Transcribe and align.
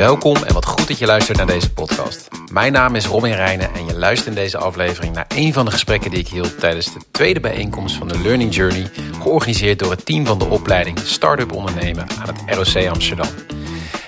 Welkom 0.00 0.36
en 0.36 0.54
wat 0.54 0.66
goed 0.66 0.88
dat 0.88 0.98
je 0.98 1.06
luistert 1.06 1.36
naar 1.36 1.46
deze 1.46 1.72
podcast. 1.72 2.28
Mijn 2.52 2.72
naam 2.72 2.94
is 2.94 3.06
Robin 3.06 3.32
Reijnen 3.32 3.74
en 3.74 3.86
je 3.86 3.94
luistert 3.94 4.28
in 4.28 4.42
deze 4.42 4.58
aflevering 4.58 5.14
naar 5.14 5.26
een 5.28 5.52
van 5.52 5.64
de 5.64 5.70
gesprekken 5.70 6.10
die 6.10 6.20
ik 6.20 6.28
hield 6.28 6.60
tijdens 6.60 6.92
de 6.92 7.00
tweede 7.10 7.40
bijeenkomst 7.40 7.96
van 7.96 8.08
de 8.08 8.20
Learning 8.20 8.54
Journey, 8.54 8.90
georganiseerd 9.22 9.78
door 9.78 9.90
het 9.90 10.04
team 10.04 10.26
van 10.26 10.38
de 10.38 10.44
opleiding 10.44 10.98
Startup 10.98 11.52
Ondernemen 11.52 12.06
aan 12.20 12.34
het 12.34 12.56
ROC 12.56 12.86
Amsterdam. 12.86 13.26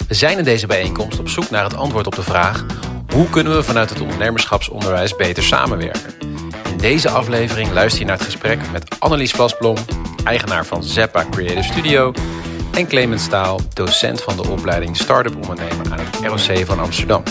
We 0.08 0.14
zijn 0.14 0.38
in 0.38 0.44
deze 0.44 0.66
bijeenkomst 0.66 1.18
op 1.18 1.28
zoek 1.28 1.50
naar 1.50 1.64
het 1.64 1.76
antwoord 1.76 2.06
op 2.06 2.14
de 2.14 2.22
vraag: 2.22 2.64
hoe 3.12 3.30
kunnen 3.30 3.54
we 3.56 3.62
vanuit 3.62 3.90
het 3.90 4.00
ondernemerschapsonderwijs 4.00 5.16
beter 5.16 5.42
samenwerken? 5.42 6.14
In 6.70 6.76
deze 6.76 7.08
aflevering 7.10 7.72
luister 7.72 8.00
je 8.00 8.06
naar 8.06 8.16
het 8.16 8.26
gesprek 8.26 8.58
met 8.70 8.96
Annelies 8.98 9.32
Vlasblom, 9.32 9.76
eigenaar 10.24 10.66
van 10.66 10.84
Zeppa 10.84 11.26
Creative 11.30 11.72
Studio, 11.72 12.12
en 12.72 12.86
Clemens 12.86 13.22
Staal, 13.22 13.60
docent 13.74 14.22
van 14.22 14.36
de 14.36 14.48
opleiding 14.48 14.96
Startup 14.96 15.36
Ondernemen 15.36 15.92
aan 15.92 15.98
het 15.98 16.46
ROC 16.46 16.66
van 16.66 16.80
Amsterdam. 16.80 17.22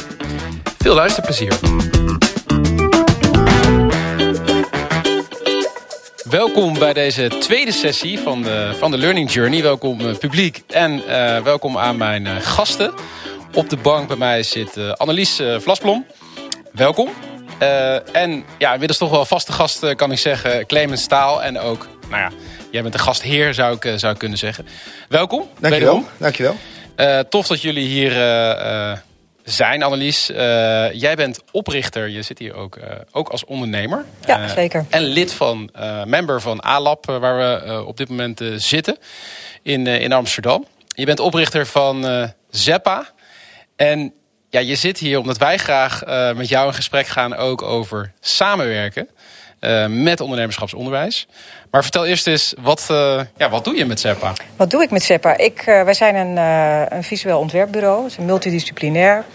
Veel 0.77 0.95
luisterplezier. 0.95 1.53
Welkom 6.29 6.79
bij 6.79 6.93
deze 6.93 7.27
tweede 7.27 7.71
sessie 7.71 8.19
van 8.19 8.41
de, 8.41 8.75
van 8.77 8.91
de 8.91 8.97
Learning 8.97 9.31
Journey. 9.31 9.61
Welkom 9.61 10.01
uh, 10.01 10.15
publiek 10.17 10.63
en 10.67 10.91
uh, 10.91 11.37
welkom 11.39 11.77
aan 11.77 11.97
mijn 11.97 12.25
uh, 12.25 12.35
gasten. 12.39 12.93
Op 13.53 13.69
de 13.69 13.77
bank 13.77 14.07
bij 14.07 14.17
mij 14.17 14.43
zit 14.43 14.97
Annelies 14.97 15.41
Vlasblom. 15.57 16.05
Welkom. 16.71 17.09
en 18.11 18.43
ja, 18.57 18.71
inmiddels 18.71 18.97
toch 18.99 19.09
wel 19.09 19.25
vaste 19.25 19.51
gast 19.51 19.95
kan 19.95 20.11
ik 20.11 20.17
zeggen, 20.17 20.65
Clemens 20.65 21.01
Staal 21.01 21.43
en 21.43 21.59
ook, 21.59 21.87
nou 22.09 22.21
ja, 22.21 22.31
Jij 22.71 22.81
bent 22.81 22.93
de 22.93 22.99
gastheer, 22.99 23.53
zou 23.53 23.75
ik, 23.75 23.99
zou 23.99 24.13
ik 24.13 24.19
kunnen 24.19 24.37
zeggen. 24.37 24.67
Welkom. 25.09 25.49
Dankjewel. 25.59 26.03
Dankjewel. 26.17 26.55
Uh, 26.97 27.19
tof 27.19 27.47
dat 27.47 27.61
jullie 27.61 27.87
hier 27.87 28.11
uh, 28.11 28.17
uh, 28.17 28.97
zijn, 29.43 29.83
Annelies. 29.83 30.27
jij 30.93 31.13
bent 31.15 31.41
oprichter, 31.51 32.09
je 32.09 32.21
zit 32.21 32.39
hier 32.39 32.53
ook, 32.53 32.79
ook 33.11 33.29
als 33.29 33.45
ondernemer. 33.45 34.05
Ja, 34.25 34.47
zeker. 34.47 34.85
En 34.89 35.01
lid 35.01 35.33
van, 35.33 35.69
member 36.05 36.41
van 36.41 36.59
ALAB, 36.59 37.05
waar 37.05 37.37
we 37.37 37.83
op 37.85 37.97
dit 37.97 38.09
moment 38.09 38.41
zitten 38.55 38.97
in, 39.61 39.87
in 39.87 40.11
Amsterdam. 40.11 40.65
Je 40.87 41.05
bent 41.05 41.19
oprichter 41.19 41.65
van 41.65 42.05
Zeppa. 42.49 43.09
En 43.75 44.13
ja, 44.49 44.59
je 44.59 44.75
zit 44.75 44.97
hier 44.97 45.19
omdat 45.19 45.37
wij 45.37 45.57
graag 45.57 46.03
met 46.35 46.49
jou 46.49 46.67
in 46.67 46.73
gesprek 46.73 47.07
gaan 47.07 47.35
ook 47.35 47.61
over 47.61 48.11
samenwerken. 48.19 49.09
Met 49.87 50.21
ondernemerschapsonderwijs. 50.21 51.27
Maar 51.71 51.81
vertel 51.81 52.05
eerst 52.05 52.27
eens, 52.27 52.53
wat, 52.59 52.87
uh, 52.91 53.21
ja, 53.37 53.49
wat 53.49 53.63
doe 53.63 53.75
je 53.75 53.85
met 53.85 53.99
SEPA? 53.99 54.33
Wat 54.55 54.69
doe 54.69 54.83
ik 54.83 54.91
met 54.91 55.03
SEPA? 55.03 55.37
Ik, 55.37 55.67
uh, 55.67 55.83
wij 55.83 55.93
zijn 55.93 56.15
een, 56.15 56.37
een 56.95 57.03
visueel 57.03 57.39
ontwerpbureau, 57.39 58.03
het 58.03 58.11
is 58.11 58.25
multidisciplinair. 58.25 59.25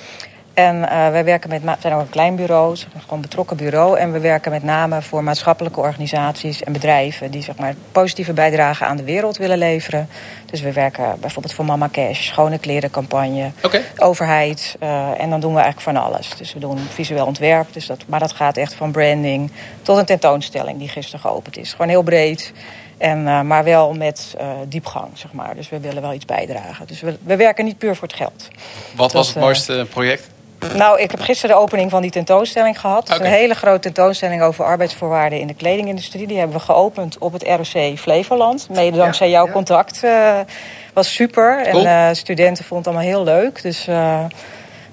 En 0.57 0.77
uh, 0.77 0.89
wij 0.89 1.25
werken 1.25 1.51
met, 1.51 1.63
zijn 1.81 1.95
ook 1.95 2.01
een 2.01 2.09
klein 2.09 2.37
bureau, 2.37 2.77
gewoon 3.03 3.21
betrokken 3.21 3.57
bureau. 3.57 3.99
En 3.99 4.13
we 4.13 4.21
werken 4.21 4.51
met 4.51 4.63
name 4.63 5.03
voor 5.03 5.25
maatschappelijke 5.25 5.81
organisaties 5.81 6.63
en 6.63 6.73
bedrijven 6.73 7.31
die 7.31 7.43
zeg 7.43 7.57
maar, 7.57 7.75
positieve 7.93 8.33
bijdrage 8.33 8.85
aan 8.85 8.97
de 8.97 9.05
wereld 9.05 9.37
willen 9.37 9.59
leveren. 9.59 10.09
Dus 10.51 10.61
we 10.61 10.73
werken 10.73 11.21
bijvoorbeeld 11.21 11.55
voor 11.55 11.65
Mama 11.65 11.89
Cash, 11.93 12.27
schone 12.27 12.59
klerencampagne, 12.59 13.51
okay. 13.63 13.85
overheid. 13.97 14.77
Uh, 14.83 15.21
en 15.21 15.31
dan 15.31 15.41
doen 15.41 15.55
we 15.55 15.61
eigenlijk 15.61 15.97
van 15.97 16.05
alles. 16.05 16.37
Dus 16.37 16.53
we 16.53 16.59
doen 16.59 16.79
visueel 16.79 17.27
ontwerp, 17.27 17.73
dus 17.73 17.87
dat, 17.87 18.05
maar 18.07 18.21
dat 18.21 18.33
gaat 18.33 18.57
echt 18.57 18.75
van 18.75 18.91
branding 18.91 19.51
tot 19.83 19.99
een 19.99 20.05
tentoonstelling 20.05 20.79
die 20.79 20.89
gisteren 20.89 21.21
geopend 21.21 21.57
is. 21.57 21.71
Gewoon 21.71 21.89
heel 21.89 22.03
breed. 22.03 22.53
En, 22.99 23.19
uh, 23.19 23.41
maar 23.41 23.65
wel 23.65 23.95
met 23.95 24.37
uh, 24.41 24.49
diepgang, 24.69 25.09
zeg 25.15 25.33
maar. 25.33 25.55
Dus 25.55 25.69
we 25.69 25.81
willen 25.81 26.03
wel 26.03 26.13
iets 26.13 26.25
bijdragen. 26.25 26.87
Dus 26.87 27.01
we, 27.01 27.19
we 27.23 27.37
werken 27.37 27.65
niet 27.65 27.79
puur 27.79 27.97
voor 27.97 28.09
het 28.09 28.17
geld. 28.17 28.49
Wat 28.95 28.97
dat, 28.97 29.13
was 29.13 29.29
het 29.29 29.37
mooiste 29.37 29.87
project? 29.91 30.35
Nou, 30.75 31.01
ik 31.01 31.11
heb 31.11 31.21
gisteren 31.21 31.57
de 31.57 31.63
opening 31.63 31.91
van 31.91 32.03
die 32.03 32.11
tentoonstelling 32.11 32.81
gehad. 32.81 33.11
Is 33.11 33.19
een 33.19 33.25
hele 33.25 33.55
grote 33.55 33.81
tentoonstelling 33.81 34.43
over 34.43 34.65
arbeidsvoorwaarden 34.65 35.41
in 35.41 35.47
de 35.47 35.55
kledingindustrie. 35.55 36.27
Die 36.27 36.39
hebben 36.39 36.57
we 36.57 36.63
geopend 36.63 37.19
op 37.19 37.33
het 37.33 37.43
ROC 37.43 37.99
Flevoland. 37.99 38.69
Mede 38.71 38.97
dankzij 38.97 39.27
ja, 39.27 39.33
jouw 39.33 39.47
ja. 39.47 39.53
contact. 39.53 40.01
Uh, 40.05 40.39
was 40.93 41.15
super. 41.15 41.63
Cool. 41.71 41.87
En 41.87 42.09
uh, 42.09 42.15
studenten 42.15 42.65
vonden 42.65 42.93
het 42.93 42.97
allemaal 42.97 43.25
heel 43.25 43.35
leuk. 43.35 43.63
Dus 43.63 43.89
uh, 43.89 44.25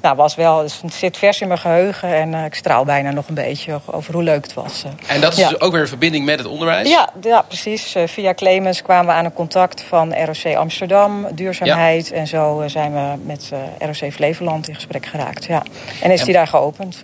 nou, 0.03 0.15
was 0.15 0.35
wel, 0.35 0.61
het 0.61 0.93
zit 0.93 1.17
vers 1.17 1.41
in 1.41 1.47
mijn 1.47 1.59
geheugen. 1.59 2.09
En 2.09 2.33
ik 2.33 2.55
straal 2.55 2.85
bijna 2.85 3.11
nog 3.11 3.27
een 3.27 3.35
beetje 3.35 3.79
over 3.85 4.13
hoe 4.13 4.23
leuk 4.23 4.43
het 4.43 4.53
was. 4.53 4.83
En 5.07 5.21
dat 5.21 5.31
is 5.31 5.37
ja. 5.37 5.49
dus 5.49 5.59
ook 5.59 5.71
weer 5.71 5.81
een 5.81 5.87
verbinding 5.87 6.25
met 6.25 6.37
het 6.37 6.47
onderwijs? 6.47 6.89
Ja, 6.89 7.09
ja 7.21 7.41
precies. 7.41 7.95
via 8.05 8.33
Clemens 8.33 8.81
kwamen 8.81 9.05
we 9.05 9.11
aan 9.11 9.25
een 9.25 9.33
contact 9.33 9.81
van 9.81 10.13
ROC 10.13 10.55
Amsterdam, 10.55 11.27
duurzaamheid. 11.31 12.11
En 12.11 12.27
zo 12.27 12.63
zijn 12.67 12.93
we 12.93 13.23
met 13.25 13.51
ROC 13.79 14.13
Flevoland 14.13 14.67
in 14.67 14.75
gesprek 14.75 15.05
geraakt. 15.05 15.45
Ja. 15.45 15.63
En 16.01 16.11
is 16.11 16.23
die 16.23 16.33
daar 16.33 16.47
geopend. 16.47 17.03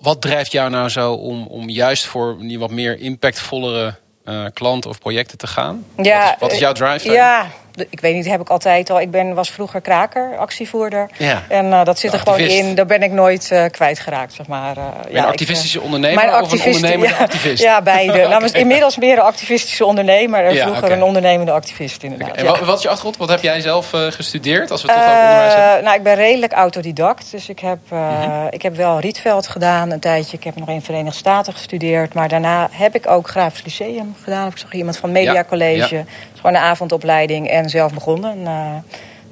Wat 0.00 0.20
drijft 0.20 0.52
jou 0.52 0.70
nou 0.70 0.88
zo 0.88 1.12
om, 1.12 1.46
om 1.46 1.68
juist 1.68 2.06
voor 2.06 2.36
die 2.40 2.58
wat 2.58 2.70
meer 2.70 3.00
impactvollere 3.00 3.94
uh, 4.24 4.44
klanten 4.52 4.90
of 4.90 4.98
projecten 4.98 5.38
te 5.38 5.46
gaan? 5.46 5.84
Ja, 5.96 6.24
wat, 6.24 6.32
is, 6.32 6.38
wat 6.40 6.52
is 6.52 6.58
jouw 6.58 6.72
drive? 6.72 7.10
Ja, 7.10 7.46
ik 7.90 8.00
weet 8.00 8.14
niet, 8.14 8.28
heb 8.28 8.40
ik 8.40 8.48
altijd 8.48 8.90
al. 8.90 9.00
Ik 9.00 9.10
ben, 9.10 9.34
was 9.34 9.50
vroeger 9.50 9.80
kraker, 9.80 10.36
actievoerder. 10.38 11.10
Ja. 11.16 11.42
En 11.48 11.66
uh, 11.66 11.84
dat 11.84 11.98
zit 11.98 12.12
er 12.12 12.18
gewoon 12.18 12.38
in. 12.38 12.74
Daar 12.74 12.86
ben 12.86 13.02
ik 13.02 13.10
nooit 13.10 13.50
uh, 13.52 13.64
kwijtgeraakt, 13.70 14.32
zeg 14.32 14.46
maar. 14.46 14.76
Ja, 15.10 15.22
een 15.22 15.28
activistische 15.28 15.78
ik, 15.78 15.84
ondernemer 15.84 16.40
of 16.40 16.52
een 16.52 16.64
ondernemende 16.64 17.14
ja, 17.14 17.22
activist? 17.22 17.62
Ja, 17.62 17.82
beide. 17.82 18.12
okay. 18.26 18.38
nou, 18.38 18.50
inmiddels 18.52 18.96
meer 18.96 19.12
een 19.12 19.24
activistische 19.24 19.84
ondernemer. 19.84 20.44
En 20.44 20.56
vroeger 20.56 20.84
okay. 20.84 20.96
een 20.96 21.02
ondernemende 21.02 21.52
activist, 21.52 22.02
inderdaad. 22.02 22.28
Okay. 22.28 22.44
En 22.44 22.50
wat, 22.50 22.60
wat, 22.60 22.76
is 22.76 22.82
je 22.82 22.88
achtergrond? 22.88 23.16
Wat 23.16 23.28
heb 23.28 23.42
jij 23.42 23.60
zelf 23.60 23.90
gestudeerd? 23.90 24.70
Als 24.70 24.82
we 24.82 24.92
het 24.92 24.96
toch 24.96 25.08
over 25.08 25.20
onderwijs 25.20 25.54
hebben? 25.54 25.84
Nou, 25.84 25.96
ik 25.96 26.02
ben 26.02 26.14
redelijk 26.14 26.52
autodidact. 26.52 27.30
Dus 27.30 27.48
ik 27.48 27.58
heb, 27.58 27.78
mm 27.88 27.98
-hmm. 27.98 28.46
ik 28.50 28.62
heb 28.62 28.76
wel 28.76 29.00
Rietveld 29.00 29.48
gedaan 29.48 29.90
een 29.90 30.00
tijdje. 30.00 30.36
Ik 30.36 30.44
heb 30.44 30.56
nog 30.56 30.68
in 30.68 30.82
Verenigde 30.82 31.18
Staten 31.18 31.52
gestudeerd. 31.52 32.14
Maar 32.14 32.28
daarna 32.28 32.68
heb 32.72 32.94
ik 32.94 33.10
ook 33.10 33.28
Grafisch 33.28 33.64
Lyceum 33.64 34.16
gedaan. 34.22 34.48
Ik 34.48 34.58
zag 34.58 34.72
iemand 34.72 34.96
van 34.96 35.12
Media 35.12 35.44
College. 35.44 36.04
Gewoon 36.40 36.54
een 36.54 36.62
avondopleiding 36.62 37.48
en 37.48 37.70
zelf 37.70 37.94
begonnen. 37.94 38.40
Uh, 38.40 38.74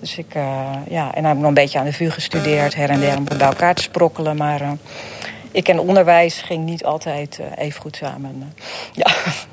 dus 0.00 0.18
ik, 0.18 0.34
uh, 0.36 0.42
ja, 0.88 1.14
en 1.14 1.22
dan 1.22 1.24
heb 1.24 1.32
ik 1.32 1.38
nog 1.38 1.48
een 1.48 1.54
beetje 1.54 1.78
aan 1.78 1.84
de 1.84 1.92
VU 1.92 2.10
gestudeerd, 2.10 2.74
her 2.74 2.90
en 2.90 3.00
der 3.00 3.16
om 3.16 3.24
bij 3.24 3.38
elkaar 3.38 3.74
te 3.74 3.82
sprokkelen. 3.82 4.36
Maar 4.36 4.60
uh, 4.60 4.70
ik 5.50 5.68
en 5.68 5.78
onderwijs 5.78 6.42
ging 6.42 6.64
niet 6.64 6.84
altijd 6.84 7.40
even 7.56 7.80
goed 7.80 7.96
samen. 7.96 8.54
ja. 8.92 9.10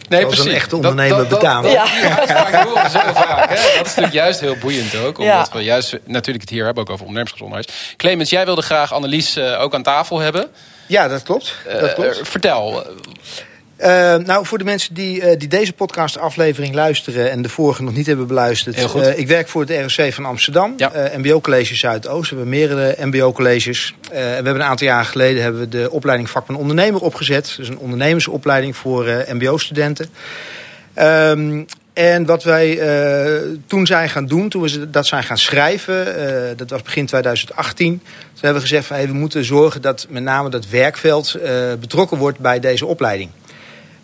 Nee, 0.10 0.20
Zoals 0.20 0.36
precies. 0.36 0.52
een 0.52 0.58
echte 0.58 0.76
ondernemer 0.76 1.18
dat, 1.18 1.30
dat, 1.30 1.40
betalen. 1.40 1.64
Dat, 1.64 1.72
ja. 1.72 2.26
ja, 2.28 2.52
dat 2.52 2.64
horen 2.64 2.90
zo 2.90 3.00
vaak. 3.14 3.50
Hè? 3.50 3.56
Dat 3.56 3.86
is 3.86 3.96
natuurlijk 3.96 4.14
juist 4.14 4.40
heel 4.40 4.58
boeiend 4.58 4.96
ook. 4.96 5.18
Omdat 5.20 5.50
ja. 5.52 5.58
we 5.58 5.64
juist 5.64 6.00
natuurlijk 6.06 6.44
het 6.44 6.54
hier 6.54 6.66
hebben 6.66 6.84
ook 6.84 6.90
over 6.90 7.06
ondernemerschapsonderwijs. 7.06 7.96
Clemens, 7.98 8.30
jij 8.30 8.46
wilde 8.46 8.62
graag 8.62 8.94
Annelies 8.94 9.38
ook 9.38 9.74
aan 9.74 9.84
tafel 9.84 10.20
hebben. 10.20 10.48
Ja, 10.88 11.08
dat 11.08 11.24
klopt. 11.24 11.56
Dat 11.80 11.94
klopt. 11.94 12.20
vertel. 12.24 12.86
Uh, 13.84 14.16
nou, 14.16 14.46
voor 14.46 14.58
de 14.58 14.64
mensen 14.64 14.94
die, 14.94 15.22
uh, 15.22 15.38
die 15.38 15.48
deze 15.48 15.74
podcastaflevering 15.74 16.74
luisteren 16.74 17.32
en 17.32 17.42
de 17.42 17.50
vorige 17.50 17.84
nog 17.84 17.94
niet 17.94 18.06
hebben 18.06 18.28
beluisterd. 18.28 18.96
Uh, 18.96 19.18
ik 19.18 19.28
werk 19.28 19.48
voor 19.48 19.66
het 19.68 19.96
ROC 19.96 20.14
van 20.14 20.26
Amsterdam, 20.26 20.74
ja. 20.78 20.92
MBO 21.18 21.42
College 21.42 21.76
Zuidoost. 21.76 22.30
We 22.30 22.36
hebben 22.36 22.54
meerdere 22.54 22.96
MBO 23.06 23.32
colleges. 23.32 23.96
we 24.12 24.18
hebben 24.18 24.56
een 24.56 24.64
aantal 24.64 24.88
jaar 24.88 25.06
geleden 25.06 25.44
hebben 25.44 25.62
we 25.62 25.70
de 25.70 25.92
opleiding 25.92 26.30
vakman 26.30 26.60
ondernemer 26.60 27.02
opgezet. 27.02 27.54
Dus 27.58 27.68
een 27.68 27.78
ondernemersopleiding 27.78 28.76
voor 28.76 29.26
MBO 29.30 29.58
studenten. 29.58 30.10
Um, 31.00 31.66
en 31.94 32.26
wat 32.26 32.44
wij 32.44 32.80
toen 33.68 33.86
zijn 33.86 34.10
gaan 34.10 34.26
doen, 34.26 34.50
toen 34.50 34.62
we 34.62 34.90
dat 34.90 35.08
zijn 35.08 35.24
gaan 35.24 35.38
schrijven, 35.38 36.06
dat 36.58 36.70
was 36.70 36.82
begin 36.82 37.06
2018. 37.06 37.88
Toen 37.88 38.02
hebben 38.34 38.62
we 38.62 38.68
gezegd 38.68 38.86
van 38.86 38.96
hey, 38.96 39.08
we 39.08 39.14
moeten 39.14 39.46
zorgen 39.46 39.82
dat 39.82 40.08
met 40.10 40.24
name 40.24 40.50
dat 40.50 40.70
werkveld 40.70 41.38
betrokken 41.80 42.18
wordt 42.18 42.40
bij 42.40 42.60
deze 42.60 42.86
opleiding. 42.86 43.30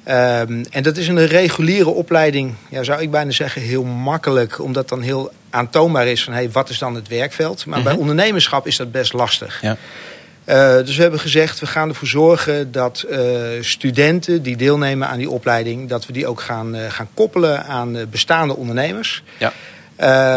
Um, 0.09 0.65
en 0.69 0.83
dat 0.83 0.97
is 0.97 1.07
een 1.07 1.25
reguliere 1.25 1.89
opleiding, 1.89 2.53
ja, 2.69 2.83
zou 2.83 3.01
ik 3.01 3.11
bijna 3.11 3.31
zeggen, 3.31 3.61
heel 3.61 3.83
makkelijk. 3.83 4.61
Omdat 4.61 4.89
dan 4.89 5.01
heel 5.01 5.31
aantoonbaar 5.49 6.07
is 6.07 6.23
van 6.23 6.33
hey, 6.33 6.51
wat 6.51 6.69
is 6.69 6.77
dan 6.77 6.95
het 6.95 7.07
werkveld. 7.07 7.65
Maar 7.65 7.79
mm 7.79 7.85
-hmm. 7.85 7.93
bij 7.93 8.01
ondernemerschap 8.01 8.67
is 8.67 8.75
dat 8.75 8.91
best 8.91 9.13
lastig. 9.13 9.61
Ja. 9.61 9.77
Uh, 10.45 10.75
dus 10.85 10.95
we 10.95 11.01
hebben 11.01 11.19
gezegd, 11.19 11.59
we 11.59 11.67
gaan 11.67 11.89
ervoor 11.89 12.07
zorgen 12.07 12.71
dat 12.71 13.05
uh, 13.09 13.19
studenten 13.61 14.43
die 14.43 14.57
deelnemen 14.57 15.07
aan 15.07 15.17
die 15.17 15.29
opleiding... 15.29 15.89
dat 15.89 16.05
we 16.05 16.13
die 16.13 16.27
ook 16.27 16.41
gaan, 16.41 16.75
uh, 16.75 16.81
gaan 16.89 17.07
koppelen 17.13 17.65
aan 17.65 17.97
bestaande 18.09 18.55
ondernemers. 18.55 19.23
Ja. 19.37 19.53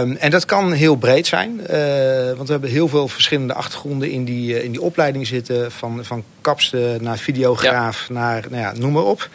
Um, 0.00 0.16
en 0.16 0.30
dat 0.30 0.44
kan 0.44 0.72
heel 0.72 0.96
breed 0.96 1.26
zijn. 1.26 1.56
Want 2.36 2.46
we 2.46 2.52
hebben 2.52 2.70
heel 2.70 2.88
veel 2.88 3.08
verschillende 3.08 3.54
achtergronden 3.54 4.10
in 4.10 4.24
die, 4.24 4.64
in 4.64 4.70
die 4.70 4.82
opleiding 4.82 5.26
zitten. 5.26 5.72
Van, 5.72 6.04
van 6.04 6.24
kapster 6.40 7.02
naar 7.02 7.18
videograaf 7.18 8.04
ja. 8.08 8.14
naar, 8.14 8.44
nou 8.50 8.62
ja, 8.62 8.72
noem 8.76 8.92
maar 8.92 9.02
op. 9.02 9.28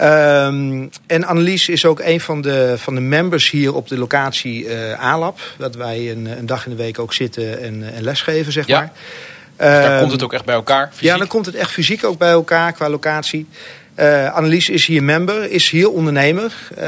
Um, 0.00 0.90
en 1.06 1.24
Annelies 1.24 1.68
is 1.68 1.84
ook 1.84 2.00
een 2.00 2.20
van 2.20 2.40
de, 2.40 2.74
van 2.76 2.94
de 2.94 3.00
members 3.00 3.50
hier 3.50 3.74
op 3.74 3.88
de 3.88 3.98
locatie 3.98 4.64
uh, 4.64 5.00
ALAB. 5.12 5.38
Dat 5.58 5.74
wij 5.74 6.10
een, 6.10 6.26
een 6.38 6.46
dag 6.46 6.64
in 6.64 6.70
de 6.70 6.76
week 6.76 6.98
ook 6.98 7.14
zitten 7.14 7.62
en, 7.62 7.94
en 7.94 8.02
lesgeven, 8.02 8.52
zeg 8.52 8.66
ja. 8.66 8.78
maar. 8.78 8.92
Dus 9.56 9.66
daar 9.66 9.92
um, 9.94 10.00
komt 10.00 10.12
het 10.12 10.22
ook 10.22 10.32
echt 10.32 10.44
bij 10.44 10.54
elkaar, 10.54 10.88
fysiek? 10.88 11.08
Ja, 11.08 11.16
dan 11.16 11.26
komt 11.26 11.46
het 11.46 11.54
echt 11.54 11.70
fysiek 11.70 12.04
ook 12.04 12.18
bij 12.18 12.30
elkaar 12.30 12.72
qua 12.72 12.88
locatie. 12.88 13.46
Uh, 13.96 14.34
Annelies 14.34 14.68
is 14.68 14.86
hier 14.86 15.02
member, 15.02 15.50
is 15.50 15.70
hier 15.70 15.90
ondernemer. 15.90 16.52
Uh, 16.78 16.84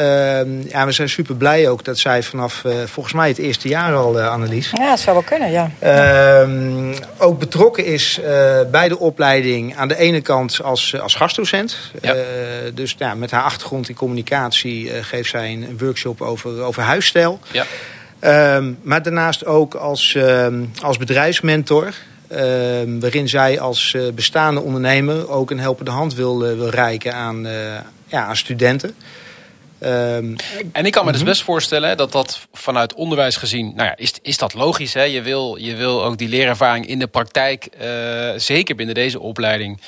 ja, 0.70 0.86
we 0.86 0.92
zijn 0.92 1.08
super 1.08 1.34
blij 1.34 1.68
ook 1.68 1.84
dat 1.84 1.98
zij 1.98 2.22
vanaf 2.22 2.62
uh, 2.66 2.72
volgens 2.86 3.14
mij 3.14 3.28
het 3.28 3.38
eerste 3.38 3.68
jaar 3.68 3.94
al, 3.94 4.20
Annelies. 4.20 4.70
Ja, 4.74 4.90
het 4.90 5.00
zou 5.00 5.16
wel 5.16 5.24
kunnen, 5.24 5.50
ja. 5.50 5.70
Ehm, 5.78 6.94
ook 7.18 7.38
betrokken 7.38 7.84
is 7.84 8.20
bij 8.70 8.88
de 8.88 8.98
opleiding 8.98 9.76
aan 9.76 9.88
de 9.88 9.96
ene 9.96 10.20
kant 10.20 10.62
als, 10.62 11.00
als 11.00 11.14
gastdocent. 11.14 11.76
Ja. 12.00 12.14
dus 12.74 12.94
ja, 12.98 13.14
met 13.14 13.30
haar 13.30 13.42
achtergrond 13.42 13.88
in 13.88 13.94
communicatie 13.94 14.90
geeft 15.02 15.30
zij 15.30 15.52
een 15.52 15.78
workshop 15.78 16.20
over, 16.20 16.62
over 16.62 16.82
huisstijl. 16.82 17.40
Ja. 17.50 17.64
Ehm, 18.18 18.72
maar 18.82 19.02
daarnaast 19.02 19.46
ook 19.46 19.74
als, 19.74 20.14
ehm, 20.14 20.64
als 20.82 20.98
bedrijfsmentor. 20.98 21.94
Ehm, 22.28 22.98
waarin 22.98 23.28
zij 23.28 23.60
als 23.60 23.92
uh, 23.96 24.12
bestaande 24.12 24.60
ondernemer 24.60 25.30
ook 25.30 25.50
een 25.50 25.60
helpende 25.60 25.90
hand 25.90 26.14
wil, 26.14 26.50
uh, 26.50 26.56
wil 26.56 26.68
reiken 26.68 27.14
aan, 27.14 27.46
uh, 27.46 27.52
ja, 28.06 28.26
aan 28.26 28.36
studenten. 28.36 28.94
Um, 29.80 30.36
en 30.72 30.86
ik 30.86 30.92
kan 30.92 31.04
me 31.04 31.10
dus 31.12 31.20
mhm. 31.20 31.30
best 31.30 31.42
voorstellen 31.42 31.96
dat 31.96 32.12
dat 32.12 32.46
vanuit 32.52 32.94
onderwijs 32.94 33.36
gezien, 33.36 33.72
nou 33.74 33.88
ja, 33.88 33.96
is, 33.96 34.12
is 34.22 34.38
dat 34.38 34.54
logisch. 34.54 34.94
Hè? 34.94 35.02
Je, 35.02 35.22
wil, 35.22 35.56
je 35.56 35.74
wil 35.74 36.04
ook 36.04 36.18
die 36.18 36.28
leerervaring 36.28 36.86
in 36.86 36.98
de 36.98 37.06
praktijk, 37.06 37.68
zeker 38.36 38.74
binnen 38.74 38.94
deze 38.94 39.20
opleiding, 39.20 39.80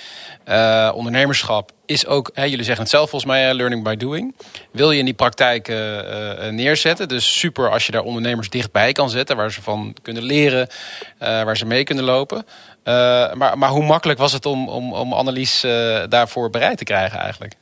uh, 0.51 0.93
ondernemerschap 0.95 1.73
is 1.87 2.07
ook, 2.07 2.31
hè, 2.35 2.45
jullie 2.45 2.65
zeggen 2.65 2.83
het 2.83 2.93
zelf 2.93 3.11
volgens 3.11 3.31
mij, 3.31 3.55
learning 3.55 3.85
by 3.85 3.97
doing. 3.97 4.35
Wil 4.73 4.91
je 4.91 4.99
in 4.99 5.05
die 5.05 5.15
praktijk 5.15 5.69
uh, 5.69 6.49
neerzetten. 6.49 7.09
Dus 7.09 7.39
super 7.39 7.71
als 7.71 7.87
je 7.87 7.93
daar 7.93 8.03
ondernemers 8.03 8.51
dichtbij 8.51 8.93
kan 8.93 9.11
zetten, 9.11 9.37
waar 9.37 9.53
ze 9.53 9.63
van 9.63 9.95
kunnen 10.03 10.23
leren, 10.23 10.69
waar 11.19 11.57
ze 11.57 11.67
mee 11.67 11.85
kunnen 11.85 12.05
lopen. 12.05 12.47
maar, 13.35 13.59
maar 13.59 13.69
hoe 13.69 13.85
makkelijk 13.85 14.19
was 14.19 14.33
het 14.33 14.47
om, 14.47 14.69
om, 14.69 14.93
om 14.93 15.13
Annelies 15.13 15.61
daarvoor 16.09 16.51
bereid 16.51 16.79
te 16.79 16.85
krijgen 16.85 17.19
eigenlijk? 17.19 17.55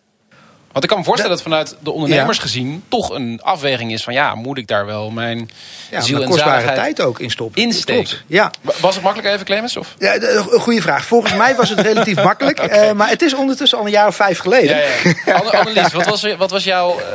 Want 0.79 0.91
ik 0.91 0.97
kan 0.97 1.07
me 1.07 1.13
voorstellen 1.13 1.37
dat 1.37 1.47
vanuit 1.47 1.77
de 1.81 1.93
ondernemers 1.93 2.39
gezien 2.39 2.85
toch 2.89 3.11
een 3.11 3.41
afweging 3.43 3.93
is 3.93 4.05
van 4.05 4.13
ja, 4.13 4.35
moet 4.35 4.59
ik 4.59 4.67
daar 4.67 4.87
wel 4.87 5.11
mijn 5.11 5.51
ja, 5.91 6.01
ziel 6.01 6.23
en 6.23 6.29
kostbare 6.29 6.75
tijd 6.75 7.01
ook 7.01 7.21
in 7.21 7.31
stoppen. 7.31 7.63
Insteken. 7.63 8.19
Ja. 8.27 8.51
Was 8.81 8.95
het 8.95 9.05
makkelijk 9.05 9.33
even, 9.33 9.47
Clemens? 9.47 9.77
Of? 9.77 9.95
Ja, 9.99 10.15
een 10.15 10.61
goede 10.61 10.83
vraag. 10.83 11.05
Volgens 11.05 11.35
mij 11.35 11.55
was 11.55 11.69
het 11.69 11.81
relatief 11.81 12.23
makkelijk. 12.23 12.63
okay. 12.65 12.89
uh, 12.89 12.93
maar 12.95 13.09
het 13.09 13.23
is 13.23 13.35
ondertussen 13.35 13.79
al 13.79 13.85
een 13.85 13.91
jaar 13.91 14.07
of 14.07 14.17
vijf 14.17 14.39
geleden. 14.39 14.77
Ja, 14.77 14.83
ja. 15.27 15.35
Annelies, 15.59 15.93
wat 15.93 16.07
was, 16.07 16.37
wat 16.37 16.51
was 16.51 16.65
jouw... 16.65 16.99
Uh, 16.99 17.07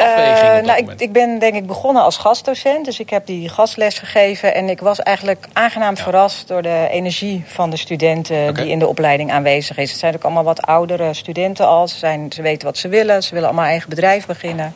uh, 0.00 0.64
nou, 0.64 0.78
ik, 0.78 1.00
ik, 1.00 1.12
ben 1.12 1.38
denk 1.38 1.54
ik 1.54 1.66
begonnen 1.66 2.02
als 2.02 2.16
gastdocent. 2.16 2.84
Dus 2.84 3.00
ik 3.00 3.10
heb 3.10 3.26
die 3.26 3.48
gastles 3.48 3.98
gegeven. 3.98 4.54
En 4.54 4.68
ik 4.68 4.80
was 4.80 5.00
eigenlijk 5.00 5.46
aangenaam 5.52 5.96
verrast 5.96 6.48
door 6.48 6.62
de 6.62 6.86
energie 6.90 7.44
van 7.46 7.70
de 7.70 7.76
studenten 7.76 8.54
die 8.54 8.68
in 8.68 8.78
de 8.78 8.86
opleiding 8.86 9.32
aanwezig 9.32 9.76
is. 9.76 9.90
Het 9.90 10.00
zijn 10.00 10.14
ook 10.14 10.22
allemaal 10.22 10.44
wat 10.44 10.62
oudere 10.62 11.14
studenten 11.14 11.66
al. 11.66 11.88
Ze, 11.88 11.98
zijn, 11.98 12.32
ze 12.32 12.42
weten 12.42 12.66
wat 12.66 12.76
ze 12.84 12.90
willen. 12.90 13.22
Ze 13.22 13.34
willen 13.34 13.48
allemaal 13.48 13.66
eigen 13.66 13.88
bedrijf 13.88 14.26
beginnen. 14.26 14.74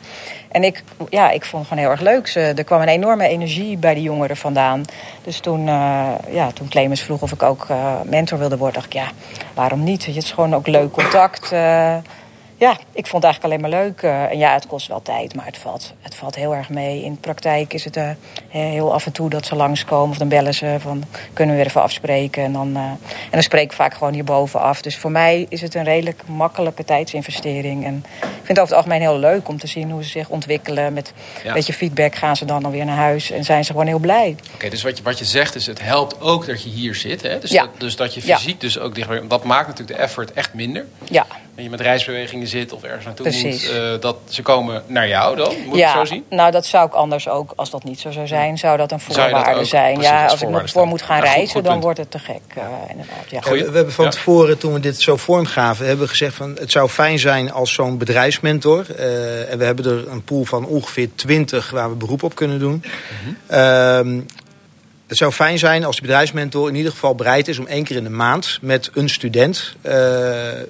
En 0.51 0.63
ik, 0.63 0.83
ja, 1.09 1.29
ik 1.29 1.45
vond 1.45 1.61
het 1.61 1.71
gewoon 1.71 1.83
heel 1.83 1.91
erg 1.91 2.01
leuk. 2.01 2.27
Ze, 2.27 2.39
er 2.39 2.63
kwam 2.63 2.81
een 2.81 2.87
enorme 2.87 3.27
energie 3.27 3.77
bij 3.77 3.93
die 3.93 4.03
jongeren 4.03 4.37
vandaan. 4.37 4.85
Dus 5.23 5.39
toen, 5.39 5.67
uh, 5.67 6.09
ja, 6.31 6.51
toen 6.51 6.67
Clemens 6.67 7.01
vroeg 7.01 7.21
of 7.21 7.31
ik 7.31 7.43
ook 7.43 7.67
uh, 7.71 8.01
mentor 8.05 8.39
wilde 8.39 8.57
worden, 8.57 8.75
dacht 8.75 8.85
ik, 8.85 8.93
ja, 8.93 9.07
waarom 9.53 9.83
niet? 9.83 10.05
Het 10.05 10.15
is 10.15 10.31
gewoon 10.31 10.55
ook 10.55 10.67
leuk 10.67 10.91
contact. 10.91 11.51
Uh, 11.51 11.95
ja, 12.59 12.71
ik 12.71 13.07
vond 13.07 13.23
het 13.23 13.31
eigenlijk 13.31 13.43
alleen 13.43 13.61
maar 13.61 13.83
leuk. 13.83 14.01
Uh, 14.01 14.31
en 14.31 14.37
ja, 14.37 14.53
het 14.53 14.67
kost 14.67 14.87
wel 14.87 15.01
tijd, 15.01 15.35
maar 15.35 15.45
het 15.45 15.57
valt, 15.57 15.93
het 16.01 16.15
valt 16.15 16.35
heel 16.35 16.55
erg 16.55 16.69
mee. 16.69 17.03
In 17.03 17.11
de 17.13 17.19
praktijk 17.19 17.73
is 17.73 17.83
het 17.83 17.97
uh, 17.97 18.09
heel 18.47 18.93
af 18.93 19.05
en 19.05 19.11
toe 19.11 19.29
dat 19.29 19.45
ze 19.45 19.55
langskomen. 19.55 20.09
Of 20.09 20.17
dan 20.17 20.27
bellen 20.27 20.53
ze 20.53 20.75
van, 20.79 21.03
kunnen 21.33 21.55
we 21.55 21.61
weer 21.61 21.69
even 21.69 21.81
afspreken. 21.81 22.43
En 22.43 22.53
dan, 22.53 22.69
uh, 22.69 22.83
en 22.83 22.99
dan 23.31 23.43
spreek 23.43 23.63
ik 23.63 23.73
vaak 23.73 23.93
gewoon 23.93 24.13
hierboven 24.13 24.59
af. 24.61 24.81
Dus 24.81 24.97
voor 24.97 25.11
mij 25.11 25.45
is 25.49 25.61
het 25.61 25.75
een 25.75 25.83
redelijk 25.83 26.21
makkelijke 26.27 26.83
tijdsinvestering. 26.83 27.85
En 27.85 28.03
ik 28.19 28.27
vind 28.27 28.47
het 28.47 28.59
over 28.59 28.75
het 28.75 28.85
algemeen 28.85 29.01
heel 29.01 29.19
leuk 29.19 29.47
om 29.47 29.57
te 29.57 29.67
zien 29.67 29.91
hoe 29.91 30.03
ze 30.03 30.09
zich 30.09 30.29
ontwikkelen. 30.29 30.93
Met 30.93 31.13
ja. 31.43 31.47
een 31.47 31.53
beetje 31.53 31.73
feedback 31.73 32.15
gaan 32.15 32.35
ze 32.35 32.45
dan 32.45 32.65
alweer 32.65 32.85
naar 32.85 32.95
huis. 32.95 33.31
En 33.31 33.43
zijn 33.43 33.65
ze 33.65 33.71
gewoon 33.71 33.87
heel 33.87 33.99
blij. 33.99 34.35
Oké, 34.43 34.53
okay, 34.53 34.69
dus 34.69 34.83
wat 34.83 34.97
je, 34.97 35.03
wat 35.03 35.19
je 35.19 35.25
zegt 35.25 35.55
is, 35.55 35.65
het 35.65 35.81
helpt 35.81 36.21
ook 36.21 36.45
dat 36.45 36.63
je 36.63 36.69
hier 36.69 36.95
zit. 36.95 37.21
Hè? 37.21 37.39
Dus, 37.39 37.51
ja. 37.51 37.61
dat, 37.61 37.79
dus 37.79 37.95
dat 37.95 38.13
je 38.13 38.21
fysiek 38.21 38.53
ja. 38.53 38.59
dus 38.59 38.79
ook 38.79 38.95
dichtbij... 38.95 39.21
Dat 39.27 39.43
maakt 39.43 39.67
natuurlijk 39.67 39.97
de 39.97 40.03
effort 40.03 40.33
echt 40.33 40.53
minder. 40.53 40.85
Ja. 41.09 41.25
En 41.55 41.63
je 41.63 41.69
met 41.69 41.81
reisbewegingen 41.81 42.47
zit 42.49 42.73
of 42.73 42.83
ergens 42.83 43.05
naartoe 43.05 43.25
Precies. 43.25 43.67
moet, 43.67 43.77
uh, 43.77 43.99
dat 43.99 44.17
ze 44.27 44.41
komen 44.41 44.83
naar 44.85 45.07
jou 45.07 45.35
dan? 45.35 45.53
Moet 45.65 45.77
ja, 45.77 45.93
zo 45.93 46.05
zien? 46.05 46.25
nou 46.29 46.51
dat 46.51 46.65
zou 46.65 46.87
ik 46.87 46.93
anders 46.93 47.27
ook, 47.27 47.53
als 47.55 47.69
dat 47.69 47.83
niet 47.83 47.99
zo 47.99 48.11
zou 48.11 48.27
zijn, 48.27 48.57
zou 48.57 48.77
dat 48.77 48.91
een 48.91 48.99
voorwaarde 48.99 49.59
dat 49.59 49.67
zijn. 49.67 49.93
Precies, 49.93 50.11
ja, 50.11 50.25
als 50.25 50.41
ik 50.41 50.49
nog 50.49 50.69
voor 50.69 50.87
moet 50.87 51.01
gaan 51.01 51.17
ja, 51.17 51.23
reizen, 51.23 51.41
goed, 51.41 51.51
goed 51.51 51.63
dan 51.63 51.71
punt. 51.71 51.83
wordt 51.83 51.99
het 51.99 52.11
te 52.11 52.19
gek. 52.19 52.41
Uh, 52.57 52.63
inderdaad. 52.89 53.29
Ja. 53.29 53.39
we, 53.39 53.69
we 53.69 53.75
hebben 53.75 53.93
van 53.93 54.09
tevoren, 54.09 54.57
toen 54.57 54.73
we 54.73 54.79
dit 54.79 55.01
zo 55.01 55.17
vormgaven, 55.17 55.85
hebben 55.85 56.05
we 56.05 56.11
gezegd 56.11 56.35
van 56.35 56.57
het 56.59 56.71
zou 56.71 56.89
fijn 56.89 57.19
zijn 57.19 57.51
als 57.51 57.73
zo'n 57.73 57.97
bedrijfsmentor. 57.97 58.85
Uh, 58.99 59.51
en 59.51 59.57
we 59.57 59.63
hebben 59.63 59.85
er 59.85 60.07
een 60.07 60.23
pool 60.23 60.45
van 60.45 60.65
ongeveer 60.65 61.09
20 61.15 61.69
waar 61.69 61.89
we 61.89 61.95
beroep 61.95 62.23
op 62.23 62.35
kunnen 62.35 62.59
doen. 62.59 62.83
Mm 62.83 63.37
-hmm. 63.47 64.25
Het 65.09 65.17
zou 65.17 65.31
fijn 65.31 65.59
zijn 65.59 65.83
als 65.83 65.95
de 65.95 66.01
bedrijfsmentor 66.01 66.69
in 66.69 66.75
ieder 66.75 66.91
geval 66.91 67.15
bereid 67.15 67.47
is 67.47 67.59
om 67.59 67.67
één 67.67 67.83
keer 67.83 67.95
in 67.95 68.03
de 68.03 68.09
maand 68.09 68.57
met 68.61 68.89
een 68.93 69.09
student 69.09 69.75
uh, 69.85 69.91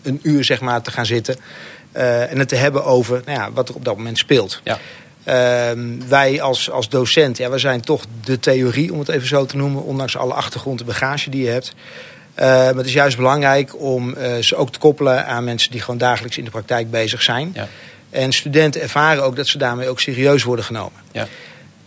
een 0.03 0.19
uur 0.21 0.43
zeg 0.43 0.61
maar, 0.61 0.81
te 0.81 0.91
gaan 0.91 1.05
zitten. 1.05 1.35
Uh, 1.95 2.31
en 2.31 2.39
het 2.39 2.47
te 2.47 2.55
hebben 2.55 2.85
over 2.85 3.21
nou 3.25 3.39
ja, 3.39 3.51
wat 3.51 3.69
er 3.69 3.75
op 3.75 3.85
dat 3.85 3.97
moment 3.97 4.17
speelt. 4.17 4.61
Ja. 4.63 4.77
Uh, 5.25 5.83
wij 6.07 6.41
als, 6.41 6.71
als 6.71 6.89
docent, 6.89 7.37
ja, 7.37 7.49
we 7.49 7.57
zijn 7.57 7.81
toch 7.81 8.05
de 8.23 8.39
theorie, 8.39 8.93
om 8.93 8.99
het 8.99 9.09
even 9.09 9.27
zo 9.27 9.45
te 9.45 9.57
noemen, 9.57 9.83
ondanks 9.83 10.17
alle 10.17 10.33
achtergrond 10.33 10.79
en 10.79 10.85
bagage 10.85 11.29
die 11.29 11.43
je 11.43 11.49
hebt. 11.49 11.75
maar 12.35 12.75
het 12.75 12.85
is 12.85 12.93
juist 12.93 13.17
belangrijk 13.17 13.81
om 13.81 14.15
ze 14.41 14.55
ook 14.55 14.71
te 14.71 14.79
koppelen 14.79 15.25
aan 15.25 15.43
mensen 15.43 15.71
die 15.71 15.81
gewoon 15.81 15.99
dagelijks 15.99 16.37
in 16.37 16.43
de 16.43 16.51
praktijk 16.51 16.91
bezig 16.91 17.21
zijn. 17.21 17.51
Ja. 17.53 17.67
En 18.09 18.33
studenten 18.33 18.81
ervaren 18.81 19.23
ook 19.23 19.35
dat 19.35 19.47
ze 19.47 19.57
daarmee 19.57 19.89
ook 19.89 19.99
serieus 19.99 20.43
worden 20.43 20.65
genomen. 20.65 20.99
Ja 21.11 21.27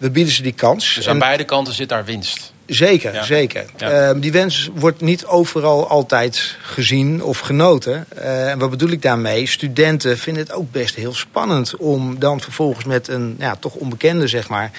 we 0.02 0.10
bieden 0.10 0.32
ze 0.32 0.42
die 0.42 0.52
kans. 0.52 0.94
Dus 0.94 1.08
aan 1.08 1.18
beide 1.18 1.44
kanten 1.44 1.74
zit 1.74 1.88
daar 1.88 2.04
winst. 2.04 2.52
Zeker, 2.66 3.14
ja. 3.14 3.22
zeker. 3.22 3.64
Ja. 3.76 4.10
Uh, 4.10 4.20
die 4.20 4.32
wens 4.32 4.70
wordt 4.74 5.00
niet 5.00 5.26
overal 5.26 5.88
altijd 5.88 6.56
gezien 6.62 7.22
of 7.22 7.38
genoten. 7.38 8.06
Uh, 8.18 8.50
en 8.50 8.58
wat 8.58 8.70
bedoel 8.70 8.90
ik 8.90 9.02
daarmee? 9.02 9.46
Studenten 9.46 10.18
vinden 10.18 10.42
het 10.42 10.52
ook 10.52 10.72
best 10.72 10.94
heel 10.94 11.14
spannend 11.14 11.76
om 11.76 12.18
dan 12.18 12.40
vervolgens 12.40 12.84
met 12.84 13.08
een 13.08 13.36
ja, 13.38 13.56
toch 13.56 13.74
onbekende, 13.74 14.28
zeg 14.28 14.48
maar, 14.48 14.70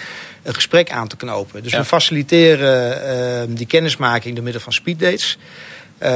een 0.43 0.53
gesprek 0.53 0.91
aan 0.91 1.07
te 1.07 1.15
knopen. 1.15 1.63
Dus 1.63 1.71
ja. 1.71 1.77
we 1.77 1.85
faciliteren 1.85 3.49
uh, 3.49 3.55
die 3.57 3.67
kennismaking 3.67 4.35
door 4.35 4.43
middel 4.43 4.61
van 4.61 4.73
speeddates. 4.73 5.37
Uh, 6.03 6.09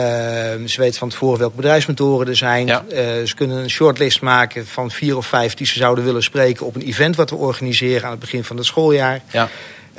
ze 0.65 0.75
weten 0.77 0.99
van 0.99 1.09
tevoren 1.09 1.39
welke 1.39 1.55
bedrijfsmentoren 1.55 2.27
er 2.27 2.35
zijn. 2.35 2.67
Ja. 2.67 2.85
Uh, 2.89 2.97
ze 2.97 3.35
kunnen 3.35 3.57
een 3.57 3.69
shortlist 3.69 4.21
maken 4.21 4.67
van 4.67 4.91
vier 4.91 5.17
of 5.17 5.25
vijf 5.25 5.53
die 5.53 5.67
ze 5.67 5.77
zouden 5.77 6.03
willen 6.03 6.23
spreken 6.23 6.65
op 6.65 6.75
een 6.75 6.81
event 6.81 7.15
wat 7.15 7.29
we 7.29 7.35
organiseren 7.35 8.03
aan 8.03 8.11
het 8.11 8.19
begin 8.19 8.43
van 8.43 8.57
het 8.57 8.65
schooljaar. 8.65 9.21
Ja. 9.31 9.49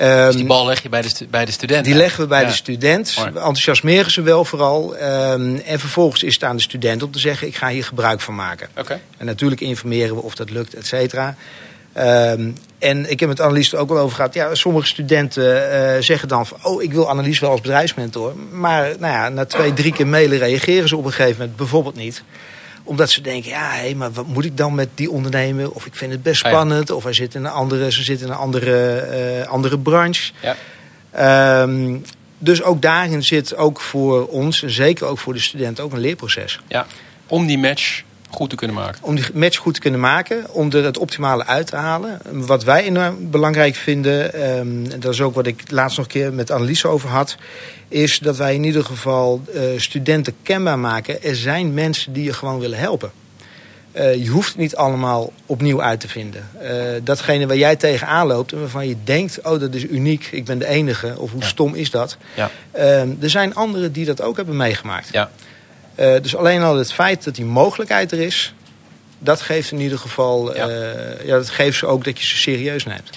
Um, 0.00 0.26
dus 0.26 0.36
die 0.36 0.46
bal 0.46 0.66
leg 0.66 0.82
je 0.82 0.88
bij 0.88 1.02
de, 1.02 1.26
bij 1.30 1.44
de 1.44 1.52
student? 1.52 1.84
Die 1.84 1.94
leggen 1.94 2.20
we 2.20 2.26
bij 2.26 2.40
ja. 2.40 2.46
de 2.46 2.54
student. 2.54 3.14
We 3.14 3.22
enthousiasmeren 3.22 4.10
ze 4.10 4.22
wel 4.22 4.44
vooral. 4.44 4.94
Um, 4.94 5.56
en 5.56 5.78
vervolgens 5.78 6.22
is 6.22 6.34
het 6.34 6.44
aan 6.44 6.56
de 6.56 6.62
student 6.62 7.02
om 7.02 7.10
te 7.10 7.18
zeggen: 7.18 7.46
ik 7.46 7.56
ga 7.56 7.68
hier 7.68 7.84
gebruik 7.84 8.20
van 8.20 8.34
maken. 8.34 8.68
Okay. 8.76 9.00
En 9.16 9.26
natuurlijk 9.26 9.60
informeren 9.60 10.14
we 10.14 10.22
of 10.22 10.34
dat 10.34 10.50
lukt, 10.50 10.74
et 10.74 10.86
cetera. 10.86 11.36
Um, 11.98 12.56
en 12.78 13.10
ik 13.10 13.20
heb 13.20 13.28
met 13.28 13.40
Annelies 13.40 13.72
er 13.72 13.78
ook 13.78 13.88
wel 13.88 13.98
over 13.98 14.16
gehad. 14.16 14.34
Ja, 14.34 14.54
sommige 14.54 14.86
studenten 14.86 15.72
uh, 15.72 16.02
zeggen 16.02 16.28
dan 16.28 16.46
van... 16.46 16.58
oh, 16.62 16.82
ik 16.82 16.92
wil 16.92 17.08
Annelies 17.08 17.38
wel 17.38 17.50
als 17.50 17.60
bedrijfsmentor. 17.60 18.34
Maar 18.50 18.94
nou 18.98 19.12
ja, 19.12 19.28
na 19.28 19.44
twee, 19.44 19.72
drie 19.72 19.92
keer 19.92 20.06
mailen 20.06 20.38
reageren 20.38 20.88
ze 20.88 20.96
op 20.96 21.04
een 21.04 21.12
gegeven 21.12 21.38
moment 21.38 21.56
bijvoorbeeld 21.56 21.96
niet 21.96 22.22
omdat 22.88 23.10
ze 23.10 23.20
denken, 23.20 23.50
ja, 23.50 23.70
hé, 23.70 23.94
maar 23.94 24.12
wat 24.12 24.26
moet 24.26 24.44
ik 24.44 24.56
dan 24.56 24.74
met 24.74 24.88
die 24.94 25.10
ondernemer? 25.10 25.70
Of 25.70 25.86
ik 25.86 25.94
vind 25.94 26.12
het 26.12 26.22
best 26.22 26.38
spannend. 26.38 26.90
Of 26.90 27.04
hij 27.04 27.12
zit 27.12 27.34
in 27.34 27.44
een 27.44 27.50
andere, 27.50 27.92
ze 27.92 28.02
zitten 28.02 28.26
in 28.26 28.32
een 28.32 28.38
andere, 28.38 29.06
uh, 29.40 29.46
andere 29.46 29.78
branche. 29.78 30.32
Ja. 30.42 31.62
Um, 31.62 32.04
dus 32.38 32.62
ook 32.62 32.82
daarin 32.82 33.24
zit 33.24 33.56
ook 33.56 33.80
voor 33.80 34.26
ons, 34.26 34.62
en 34.62 34.70
zeker 34.70 35.06
ook 35.06 35.18
voor 35.18 35.32
de 35.32 35.40
studenten, 35.40 35.84
ook 35.84 35.92
een 35.92 35.98
leerproces. 35.98 36.60
Ja, 36.68 36.86
om 37.26 37.46
die 37.46 37.58
match 37.58 38.02
goed 38.30 38.50
te 38.50 38.56
kunnen 38.56 38.76
maken. 38.76 39.02
Om 39.02 39.14
die 39.14 39.24
match 39.34 39.56
goed 39.56 39.74
te 39.74 39.80
kunnen 39.80 40.00
maken, 40.00 40.44
om 40.50 40.72
er 40.72 40.84
het 40.84 40.98
optimale 40.98 41.46
uit 41.46 41.66
te 41.66 41.76
halen. 41.76 42.20
Wat 42.30 42.64
wij 42.64 42.82
enorm 42.82 43.30
belangrijk 43.30 43.74
vinden, 43.74 44.48
um, 44.58 44.90
en 44.90 45.00
dat 45.00 45.12
is 45.12 45.20
ook 45.20 45.34
wat 45.34 45.46
ik 45.46 45.70
laatst 45.70 45.96
nog 45.96 46.06
een 46.06 46.12
keer 46.12 46.32
met 46.32 46.50
Annelies 46.50 46.84
over 46.84 47.08
had, 47.08 47.36
is 47.88 48.18
dat 48.18 48.36
wij 48.36 48.54
in 48.54 48.64
ieder 48.64 48.84
geval 48.84 49.42
uh, 49.54 49.62
studenten 49.76 50.34
kenbaar 50.42 50.78
maken. 50.78 51.22
Er 51.22 51.36
zijn 51.36 51.74
mensen 51.74 52.12
die 52.12 52.24
je 52.24 52.32
gewoon 52.32 52.58
willen 52.58 52.78
helpen. 52.78 53.10
Uh, 53.92 54.14
je 54.14 54.28
hoeft 54.28 54.48
het 54.48 54.58
niet 54.58 54.76
allemaal 54.76 55.32
opnieuw 55.46 55.82
uit 55.82 56.00
te 56.00 56.08
vinden. 56.08 56.48
Uh, 56.62 56.70
datgene 57.02 57.46
waar 57.46 57.56
jij 57.56 57.76
tegenaan 57.76 58.26
loopt 58.26 58.52
en 58.52 58.58
waarvan 58.58 58.88
je 58.88 58.96
denkt... 59.04 59.38
oh, 59.42 59.60
dat 59.60 59.74
is 59.74 59.84
uniek, 59.84 60.28
ik 60.32 60.44
ben 60.44 60.58
de 60.58 60.66
enige, 60.66 61.14
of 61.18 61.30
hoe 61.30 61.40
ja. 61.40 61.46
stom 61.46 61.74
is 61.74 61.90
dat? 61.90 62.16
Ja. 62.34 62.50
er 63.20 63.30
zijn 63.30 63.54
anderen 63.54 63.92
die 63.92 64.04
dat 64.04 64.22
ook 64.22 64.36
hebben 64.36 64.56
meegemaakt. 64.56 65.08
Ja. 65.12 65.30
Uh, 66.00 66.20
dus 66.22 66.36
alleen 66.36 66.62
al 66.62 66.76
het 66.76 66.92
feit 66.92 67.24
dat 67.24 67.34
die 67.34 67.44
mogelijkheid 67.44 68.12
er 68.12 68.20
is, 68.20 68.54
dat 69.18 69.40
geeft 69.40 69.70
in 69.72 69.80
ieder 69.80 69.98
geval, 69.98 70.56
ja. 70.56 70.68
Uh, 70.68 71.24
ja, 71.24 71.36
dat 71.36 71.50
geeft 71.50 71.78
ze 71.78 71.86
ook 71.86 72.04
dat 72.04 72.18
je 72.18 72.26
ze 72.26 72.36
serieus 72.36 72.84
neemt. 72.84 73.10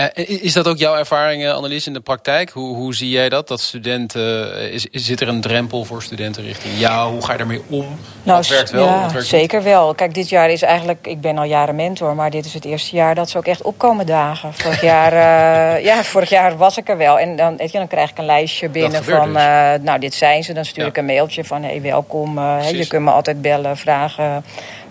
Uh, 0.00 0.42
is 0.42 0.52
dat 0.52 0.68
ook 0.68 0.76
jouw 0.76 0.96
ervaring, 0.96 1.48
Annelies, 1.48 1.86
in 1.86 1.92
de 1.92 2.00
praktijk? 2.00 2.50
Hoe, 2.50 2.76
hoe 2.76 2.94
zie 2.94 3.10
jij 3.10 3.28
dat? 3.28 3.48
Dat 3.48 3.60
studenten, 3.60 4.60
is, 4.72 4.86
zit 4.90 5.20
er 5.20 5.28
een 5.28 5.40
drempel 5.40 5.84
voor 5.84 6.02
studenten 6.02 6.42
richting 6.42 6.78
jou? 6.78 7.12
Hoe 7.12 7.24
ga 7.24 7.32
je 7.32 7.38
daarmee 7.38 7.62
om? 7.68 7.98
Nou, 8.22 8.38
wat 8.38 8.48
werkt 8.48 8.70
wel? 8.70 8.86
Ja, 8.86 9.00
wat 9.02 9.12
werkt 9.12 9.28
zeker 9.28 9.62
wel. 9.62 9.94
Kijk, 9.94 10.14
dit 10.14 10.28
jaar 10.28 10.50
is 10.50 10.62
eigenlijk, 10.62 11.06
ik 11.06 11.20
ben 11.20 11.38
al 11.38 11.44
jaren 11.44 11.74
mentor, 11.74 12.14
maar 12.14 12.30
dit 12.30 12.44
is 12.44 12.54
het 12.54 12.64
eerste 12.64 12.96
jaar 12.96 13.14
dat 13.14 13.30
ze 13.30 13.38
ook 13.38 13.46
echt 13.46 13.62
opkomen 13.62 14.06
dagen. 14.06 14.54
Vorig 14.54 14.80
jaar, 14.92 15.12
uh, 15.12 15.84
ja, 15.84 16.04
vorig 16.04 16.28
jaar 16.28 16.56
was 16.56 16.76
ik 16.76 16.88
er 16.88 16.96
wel. 16.96 17.18
En 17.18 17.36
dan, 17.36 17.56
weet 17.56 17.72
je, 17.72 17.78
dan 17.78 17.88
krijg 17.88 18.10
ik 18.10 18.18
een 18.18 18.24
lijstje 18.24 18.68
binnen 18.68 19.04
van, 19.04 19.32
dus. 19.32 19.42
uh, 19.42 19.72
nou, 19.80 19.98
dit 19.98 20.14
zijn 20.14 20.44
ze. 20.44 20.52
Dan 20.52 20.64
stuur 20.64 20.86
ik 20.86 20.96
een 20.96 21.04
mailtje 21.04 21.44
van, 21.44 21.62
hey, 21.62 21.82
welkom. 21.82 22.38
je 22.60 22.86
kunt 22.88 23.04
me 23.04 23.10
altijd 23.10 23.42
bellen, 23.42 23.76
vragen. 23.76 24.44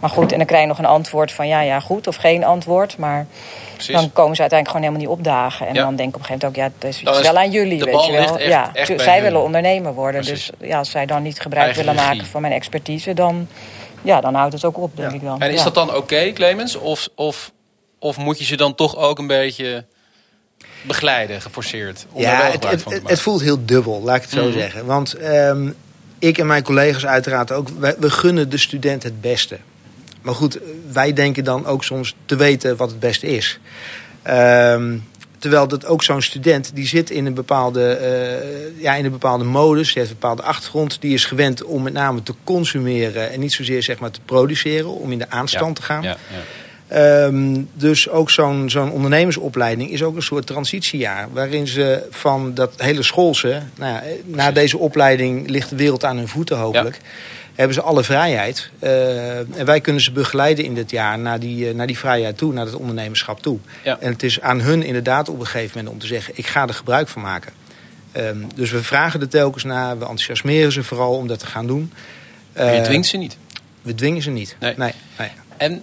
Maar 0.04 0.12
goed, 0.12 0.32
en 0.32 0.38
dan 0.38 0.48
krijg 0.48 0.62
je 0.62 0.68
nog 0.68 0.78
een 0.78 0.86
antwoord 0.86 1.32
van, 1.32 1.48
ja, 1.48 1.62
ja, 1.62 1.80
goed 1.80 2.08
of 2.08 2.16
geen 2.16 2.44
antwoord. 2.44 2.98
Maar 2.98 3.26
dan 3.88 4.12
komen 4.14 4.36
ze 4.36 4.42
uiteindelijk 4.42 4.68
gewoon 4.68 4.82
helemaal 4.82 5.00
niet 5.00 5.08
opdagen. 5.08 5.68
En 5.68 5.74
dan 5.74 5.96
denk 5.96 6.10
ik 6.10 6.16
op 6.16 6.22
een 6.22 6.28
gegeven 6.28 6.52
moment 6.54 6.74
ook, 6.84 6.84
ja, 6.84 6.88
het 7.04 7.18
is, 7.18 7.24
wel 7.24 7.38
aan 7.38 7.52
jullie, 7.52 7.84
weet 7.84 8.06
je 8.06 8.12
wel. 8.12 8.40
ja, 8.40 8.72
zij 8.98 9.22
willen 9.22 9.44
ondernemer 9.44 9.94
worden. 9.94 10.24
Dus 10.24 10.50
ja, 10.60 10.78
als 10.78 10.90
zij 10.90 11.06
dan 11.06 11.24
niet 11.24 11.40
gebruik 11.40 11.76
willen 11.76 11.96
maken 11.96 12.26
van 12.26 12.42
mijn 12.42 12.54
expertise, 12.54 13.14
dan, 13.14 13.48
ja, 14.02 14.22
dan 14.22 14.34
houdt 14.34 14.54
het 14.54 14.66
ook 14.66 14.78
op, 14.78 14.96
denk 14.96 15.12
ik 15.12 15.22
wel. 15.22 15.36
En 15.40 15.52
is 15.52 15.64
dat 15.64 15.76
dan 15.76 15.96
oké, 15.96 16.32
Clemens? 16.32 16.76
Of, 16.76 17.10
of, 17.16 17.52
of 18.00 18.18
moet 18.18 18.40
je 18.40 18.46
ze 18.46 18.56
dan 18.56 18.76
toch 18.76 18.98
ook 18.98 19.20
een 19.20 19.28
beetje 19.28 19.86
begeleiden, 20.82 21.42
geforceerd? 21.42 22.06
Om 22.12 22.22
ja, 22.22 22.52
het, 22.52 22.70
het, 22.70 22.86
het, 23.06 23.22
voelt 23.22 23.42
heel 23.42 23.66
dubbel, 23.66 24.02
laat 24.02 24.16
ik 24.16 24.22
het 24.22 24.32
zo 24.32 24.44
mhm. 24.44 24.58
zeggen. 24.58 24.86
Want 24.86 25.22
um, 25.22 25.76
ik 26.20 26.38
en 26.38 26.48
mijn 26.48 26.64
collega's 26.64 27.06
uiteraard 27.06 27.52
ook, 27.52 27.68
we 28.00 28.10
gunnen 28.10 28.50
de 28.50 28.58
student 28.58 29.04
het 29.04 29.22
beste. 29.22 29.58
Maar 30.24 30.36
goed, 30.36 30.60
wij 30.92 31.14
denken 31.14 31.44
dan 31.44 31.66
ook 31.66 31.84
soms 31.84 32.16
te 32.26 32.36
weten 32.36 32.76
wat 32.76 32.90
het 32.90 33.00
beste 33.00 33.28
is. 33.28 33.60
Ehm, 34.22 34.98
terwijl 35.38 35.68
dat 35.68 35.86
ook 35.86 36.04
zo'n 36.04 36.22
student, 36.22 36.72
die 36.74 36.88
zit 36.88 37.10
in 37.10 37.26
een 37.26 37.34
bepaalde, 37.34 38.00
uh, 38.02 38.84
ja, 38.84 38.96
in 38.96 39.06
een 39.06 39.12
bepaalde 39.12 39.44
modus, 39.44 39.88
die 39.88 39.98
heeft 39.98 40.10
een 40.10 40.20
bepaalde 40.20 40.42
achtergrond. 40.42 41.02
Die 41.02 41.14
is 41.14 41.26
gewend 41.26 41.64
om 41.64 41.84
met 41.84 41.94
name 41.94 42.24
te 42.24 42.34
consumeren 42.44 43.32
en 43.32 43.40
niet 43.40 43.54
zozeer 43.54 43.84
zeg 43.84 44.00
maar, 44.00 44.12
te 44.12 44.20
produceren, 44.26 44.90
om 44.90 45.12
in 45.12 45.18
de 45.18 45.30
aanstand 45.30 45.76
te 45.76 45.82
gaan. 45.82 46.04
Ja, 46.04 46.18
ja. 46.90 47.26
Um, 47.26 47.70
dus 47.74 48.10
ook 48.10 48.30
zo'n 48.30 48.70
zo'n 48.70 48.92
ondernemersopleiding 48.92 49.92
is 49.92 50.04
ook 50.04 50.16
een 50.16 50.22
soort 50.22 50.48
transitiejaar. 50.48 51.28
Waarin 51.32 51.68
ze 51.68 52.08
van 52.10 52.54
dat 52.54 52.74
hele 52.78 53.04
schoolse, 53.04 53.62
nou 53.78 53.94
ja, 53.94 54.02
na 54.26 54.52
deze 54.52 54.78
opleiding 54.78 55.50
ligt 55.50 55.70
de 55.70 55.76
wereld 55.76 56.04
aan 56.04 56.18
hun 56.18 56.28
voeten 56.28 56.58
hopelijk 56.58 57.00
hebben 57.56 57.74
ze 57.74 57.82
alle 57.82 58.04
vrijheid. 58.04 58.70
Uh, 58.80 59.38
en 59.38 59.66
wij 59.66 59.82
kunnen 59.82 60.02
ze 60.02 60.12
begeleiden 60.12 60.66
in 60.66 60.76
dit 60.76 60.92
jaar 60.92 61.20
naar 61.20 61.40
die, 61.40 61.68
uh, 61.68 61.74
naar 61.74 61.88
die 61.88 61.98
vrijheid 61.98 62.38
toe, 62.38 62.54
naar 62.54 62.66
het 62.66 62.76
ondernemerschap 62.76 63.42
toe. 63.42 63.60
Ja. 63.84 63.98
En 64.00 64.12
het 64.12 64.24
is 64.24 64.42
aan 64.42 64.62
hun 64.62 64.84
inderdaad 64.84 65.30
op 65.30 65.40
een 65.40 65.46
gegeven 65.46 65.78
moment 65.78 65.94
om 65.94 66.00
te 66.00 66.08
zeggen: 66.08 66.34
ik 66.38 66.48
ga 66.48 66.68
er 66.68 66.74
gebruik 66.74 67.08
van 67.08 67.22
maken. 67.22 67.54
Um, 68.18 68.48
dus 68.56 68.72
we 68.72 68.84
vragen 68.84 69.22
er 69.22 69.30
telkens 69.30 69.64
naar, 69.64 69.94
we 69.98 70.02
enthousiasmeren 70.02 70.72
ze 70.72 70.84
vooral 70.84 71.16
om 71.16 71.28
dat 71.28 71.40
te 71.40 71.46
gaan 71.46 71.68
doen. 71.68 71.94
Uh, 72.54 72.64
maar 72.64 72.76
je 72.76 72.82
dwingt 72.82 73.08
ze 73.08 73.18
niet? 73.18 73.38
We 73.82 73.96
dwingen 73.96 74.22
ze 74.22 74.30
niet. 74.30 74.56
Nee. 74.60 74.74
nee, 74.78 74.94
nee. 75.18 75.32
En 75.58 75.82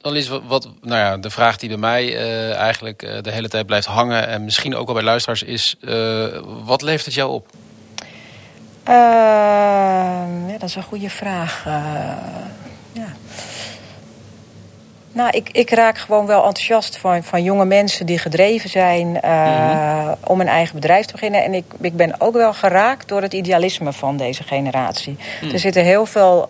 dan 0.00 0.16
is 0.16 0.28
wat, 0.28 0.68
nou 0.82 1.00
ja, 1.00 1.16
de 1.16 1.30
vraag 1.30 1.56
die 1.56 1.68
bij 1.68 1.78
mij 1.78 2.16
eigenlijk 2.54 2.98
de 3.22 3.30
hele 3.30 3.48
tijd 3.48 3.66
blijft 3.66 3.86
hangen, 3.86 4.28
en 4.28 4.44
misschien 4.44 4.76
ook 4.76 4.86
wel 4.86 4.94
bij 4.94 5.04
luisteraars, 5.04 5.42
is: 5.42 5.76
wat 6.64 6.82
levert 6.82 7.04
het 7.04 7.14
jou 7.14 7.32
op? 7.32 7.46
Uh, 8.88 8.94
ja, 10.46 10.58
dat 10.58 10.68
is 10.68 10.74
een 10.74 10.82
goede 10.82 11.10
vraag. 11.10 11.64
Uh, 11.66 11.74
ja. 12.92 13.06
Nou, 15.12 15.30
ik, 15.30 15.48
ik 15.52 15.70
raak 15.70 15.98
gewoon 15.98 16.26
wel 16.26 16.44
enthousiast 16.44 16.96
van, 16.96 17.22
van 17.22 17.42
jonge 17.42 17.64
mensen 17.64 18.06
die 18.06 18.18
gedreven 18.18 18.70
zijn 18.70 19.18
uh, 19.24 20.12
om 20.24 20.40
een 20.40 20.48
eigen 20.48 20.74
bedrijf 20.74 21.06
te 21.06 21.12
beginnen. 21.12 21.44
En 21.44 21.54
ik, 21.54 21.64
ik 21.80 21.96
ben 21.96 22.20
ook 22.20 22.34
wel 22.34 22.52
geraakt 22.52 23.08
door 23.08 23.22
het 23.22 23.32
idealisme 23.32 23.92
van 23.92 24.16
deze 24.16 24.42
generatie. 24.42 25.16
Mhm. 25.42 25.52
Er 25.52 25.58
zitten 25.58 25.84
heel 25.84 26.06
veel 26.06 26.46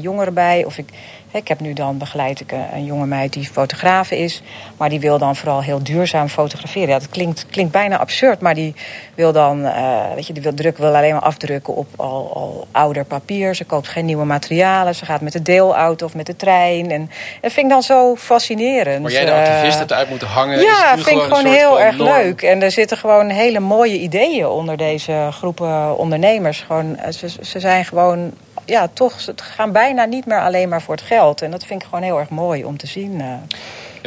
jongeren 0.00 0.34
bij, 0.34 0.64
of 0.64 0.78
ik 0.78 0.88
ik 1.30 1.48
heb 1.48 1.60
nu 1.60 1.72
dan 1.72 1.98
begeleid 1.98 2.40
ik 2.40 2.52
een 2.72 2.84
jonge 2.84 3.06
meid 3.06 3.32
die 3.32 3.48
fotograaf 3.48 4.10
is. 4.10 4.42
Maar 4.76 4.88
die 4.88 5.00
wil 5.00 5.18
dan 5.18 5.36
vooral 5.36 5.62
heel 5.62 5.82
duurzaam 5.82 6.28
fotograferen. 6.28 6.88
Ja, 6.88 6.98
dat 6.98 7.08
klinkt, 7.08 7.46
klinkt 7.50 7.72
bijna 7.72 7.98
absurd. 7.98 8.40
Maar 8.40 8.54
die 8.54 8.74
wil 9.14 9.32
dan, 9.32 9.60
uh, 9.60 10.14
weet 10.14 10.26
je, 10.26 10.32
die 10.32 10.42
wil, 10.42 10.54
druk, 10.54 10.78
wil 10.78 10.96
alleen 10.96 11.12
maar 11.12 11.22
afdrukken 11.22 11.74
op 11.74 11.86
al, 11.96 12.30
al 12.34 12.66
ouder 12.72 13.04
papier. 13.04 13.54
Ze 13.54 13.64
koopt 13.64 13.88
geen 13.88 14.04
nieuwe 14.04 14.24
materialen. 14.24 14.94
Ze 14.94 15.04
gaat 15.04 15.20
met 15.20 15.32
de 15.32 15.42
deelauto 15.42 16.06
of 16.06 16.14
met 16.14 16.26
de 16.26 16.36
trein. 16.36 16.90
En 16.90 17.10
dat 17.40 17.52
vind 17.52 17.66
ik 17.66 17.72
dan 17.72 17.82
zo 17.82 18.16
fascinerend. 18.16 19.02
Maar 19.02 19.12
jij 19.12 19.24
de 19.24 19.32
activist 19.32 19.78
het 19.78 19.92
uit 19.92 20.08
moeten 20.08 20.28
hangen. 20.28 20.60
Ja, 20.60 20.98
vind 20.98 21.20
ik 21.20 21.22
gewoon 21.22 21.46
heel 21.46 21.80
erg 21.80 21.96
leuk. 21.96 22.42
En 22.42 22.62
er 22.62 22.70
zitten 22.70 22.96
gewoon 22.96 23.28
hele 23.28 23.60
mooie 23.60 23.98
ideeën 23.98 24.46
onder 24.46 24.76
deze 24.76 25.28
groepen 25.30 25.98
ondernemers. 25.98 26.60
Gewoon, 26.60 26.96
eh, 26.96 27.12
ze, 27.12 27.28
ze 27.42 27.60
zijn 27.60 27.84
gewoon 27.84 28.32
ja, 28.68 28.88
toch, 28.92 29.20
ze 29.20 29.32
gaan 29.36 29.72
bijna 29.72 30.04
niet 30.04 30.26
meer 30.26 30.40
alleen 30.40 30.68
maar 30.68 30.82
voor 30.82 30.94
het 30.94 31.04
geld. 31.04 31.42
En 31.42 31.50
dat 31.50 31.64
vind 31.64 31.82
ik 31.82 31.88
gewoon 31.88 32.04
heel 32.04 32.18
erg 32.18 32.28
mooi 32.28 32.64
om 32.64 32.76
te 32.76 32.86
zien. 32.86 33.20
Uh, 33.20 33.34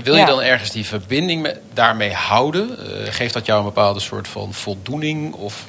wil 0.03 0.15
je 0.15 0.25
dan 0.25 0.41
ergens 0.41 0.71
die 0.71 0.85
verbinding 0.85 1.41
met, 1.41 1.59
daarmee 1.73 2.13
houden? 2.13 2.69
Uh, 2.69 3.07
geeft 3.09 3.33
dat 3.33 3.45
jou 3.45 3.59
een 3.59 3.65
bepaalde 3.65 3.99
soort 3.99 4.27
van 4.27 4.53
voldoening? 4.53 5.33
Of, 5.33 5.67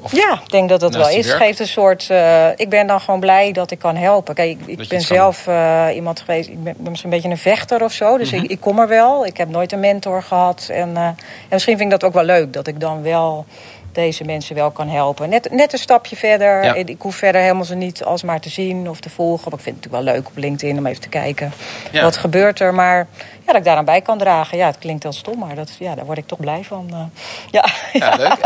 of 0.00 0.12
ja, 0.12 0.32
ik 0.32 0.50
denk 0.50 0.68
dat 0.68 0.80
dat 0.80 0.94
wel 0.94 1.08
is. 1.08 1.32
Geeft 1.32 1.58
een 1.58 1.68
soort. 1.68 2.08
Uh, 2.10 2.48
ik 2.56 2.68
ben 2.68 2.86
dan 2.86 3.00
gewoon 3.00 3.20
blij 3.20 3.52
dat 3.52 3.70
ik 3.70 3.78
kan 3.78 3.96
helpen. 3.96 4.34
Kijk, 4.34 4.60
ik, 4.66 4.80
ik 4.80 4.88
ben 4.88 5.00
zelf 5.00 5.48
iemand 5.94 6.20
geweest. 6.20 6.48
Ik 6.48 6.62
ben, 6.62 6.76
misschien 6.78 7.10
een 7.12 7.16
beetje 7.16 7.30
een 7.30 7.38
vechter 7.56 7.84
of 7.84 7.92
zo. 7.92 8.18
Dus 8.18 8.32
ik, 8.32 8.42
mhm. 8.42 8.50
ik, 8.50 8.60
kom 8.60 8.78
er 8.78 8.88
wel. 8.88 9.26
Ik 9.26 9.36
heb 9.36 9.48
nooit 9.48 9.72
een 9.72 9.80
mentor 9.80 10.22
gehad. 10.22 10.68
En, 10.72 10.96
en 10.96 11.16
misschien 11.50 11.78
vind 11.78 11.92
ik 11.92 12.00
dat 12.00 12.08
ook 12.08 12.14
wel 12.14 12.24
leuk 12.24 12.52
dat 12.52 12.66
ik 12.66 12.80
dan 12.80 13.02
wel 13.02 13.46
deze 13.92 14.24
mensen 14.24 14.54
wel 14.54 14.70
kan 14.70 14.88
helpen. 14.88 15.28
Net, 15.28 15.50
net 15.50 15.72
een 15.72 15.78
stapje 15.78 16.16
verder. 16.16 16.76
Ik 16.76 17.02
hoef 17.02 17.16
verder 17.16 17.40
helemaal 17.40 17.64
ze 17.64 17.74
niet 17.74 18.04
alsmaar 18.04 18.40
te 18.40 18.48
zien 18.48 18.88
of 18.88 19.00
te 19.00 19.10
volgen. 19.10 19.50
Maar 19.50 19.58
ik 19.58 19.64
vind 19.64 19.76
het 19.76 19.84
natuurlijk 19.84 20.04
wel 20.04 20.14
leuk 20.14 20.28
op 20.28 20.36
LinkedIn 20.36 20.78
om 20.78 20.86
even 20.86 21.00
te 21.00 21.08
kijken. 21.08 21.52
Wat 21.92 22.16
gebeurt 22.16 22.60
er? 22.60 22.74
Maar 22.74 23.06
ja, 23.38 23.46
dat 23.46 23.56
ik 23.56 23.64
daaraan 23.64 23.84
bij 23.84 24.00
kan 24.00 24.18
dragen. 24.18 24.58
Ja, 24.58 24.66
het 24.66 24.78
klinkt 24.78 25.02
heel 25.02 25.12
stom, 25.12 25.38
maar 25.38 25.54
dat, 25.54 25.76
ja, 25.78 25.94
daar 25.94 26.04
word 26.04 26.18
ik 26.18 26.26
toch 26.26 26.40
blij 26.40 26.64
van. 26.64 26.88
Uh, 26.92 26.98
ja. 27.60 27.68
ja, 27.92 28.16
leuk. 28.16 28.38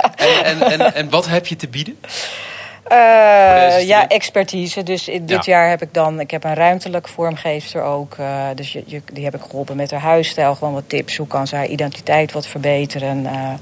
En, 0.44 0.60
en, 0.60 0.80
en, 0.80 0.94
en 0.94 1.10
wat 1.10 1.26
heb 1.26 1.46
je 1.46 1.56
te 1.56 1.68
bieden? 1.68 1.98
Uh, 2.92 3.86
ja, 3.86 4.08
expertise. 4.08 4.82
Dus 4.82 5.10
dit 5.22 5.44
jaar 5.44 5.68
heb 5.68 5.82
ik 5.82 5.94
dan, 5.94 6.20
ik 6.20 6.30
heb 6.30 6.44
een 6.44 6.54
ruimtelijk 6.54 7.08
vormgeefster 7.08 7.82
ook. 7.82 8.16
Uh, 8.20 8.46
dus 8.54 8.72
je, 8.72 8.82
je, 8.86 9.02
die 9.12 9.24
heb 9.24 9.34
ik 9.34 9.40
geholpen 9.40 9.76
met 9.76 9.90
haar 9.90 10.00
huisstijl. 10.00 10.54
Gewoon 10.54 10.74
wat 10.74 10.88
tips. 10.88 11.16
Hoe 11.16 11.26
kan 11.26 11.46
ze 11.46 11.56
haar 11.56 11.66
identiteit 11.66 12.32
wat 12.32 12.46
verbeteren? 12.46 13.24
Uh, 13.24 13.52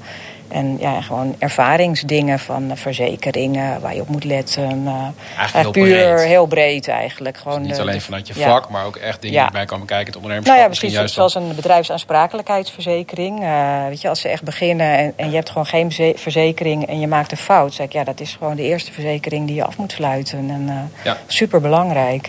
en 0.52 0.76
ja, 0.80 1.00
gewoon 1.00 1.35
ervaringsdingen 1.38 2.38
van 2.38 2.71
verzekeringen 2.75 3.80
waar 3.80 3.94
je 3.94 4.00
op 4.00 4.09
moet 4.09 4.25
letten. 4.25 4.82
Uh, 4.85 4.92
eigenlijk 5.37 5.54
heel 5.54 5.71
puur 5.71 6.14
breed. 6.14 6.26
heel 6.26 6.47
breed 6.47 6.88
eigenlijk. 6.88 7.37
Gewoon, 7.37 7.59
dus 7.59 7.68
niet 7.71 7.80
alleen 7.80 8.00
vanuit 8.00 8.26
je 8.26 8.35
vak, 8.35 8.68
maar 8.68 8.85
ook 8.85 8.97
echt 8.97 9.23
dingen 9.23 9.37
ja. 9.37 9.42
die 9.42 9.52
bij 9.52 9.64
komen 9.64 9.87
kijken. 9.87 10.06
Het 10.06 10.16
ondernemerschap 10.16 10.59
nou 10.59 10.71
ja, 10.71 10.78
precies, 10.78 10.97
juist 10.99 11.14
zoals 11.14 11.35
een 11.35 11.54
bedrijfsaansprakelijkheidsverzekering. 11.54 13.42
Uh, 13.42 13.87
weet 13.87 14.00
je, 14.00 14.09
als 14.09 14.21
ze 14.21 14.28
echt 14.28 14.42
beginnen 14.42 14.97
en, 14.97 15.12
en, 15.16 15.28
je 15.28 15.35
hebt 15.35 15.49
gewoon 15.49 15.66
geen 15.66 15.92
verzekering 16.16 16.87
en 16.87 17.00
je 17.00 17.06
maakt 17.06 17.30
een 17.30 17.37
fout. 17.37 17.75
Zeg 17.75 17.87
ik, 17.87 17.92
ja, 17.92 18.04
dat 18.04 18.21
is 18.21 18.37
gewoon 18.38 18.56
de 18.56 18.62
eerste 18.62 18.92
verzekering 18.92 19.47
die 19.47 19.56
je 19.56 19.64
af 19.64 19.76
moet 19.76 19.92
sluiten. 19.92 20.50
En 20.50 20.62
uh, 20.68 21.04
ja. 21.04 21.16
super 21.26 21.61
belangrijk. 21.61 22.26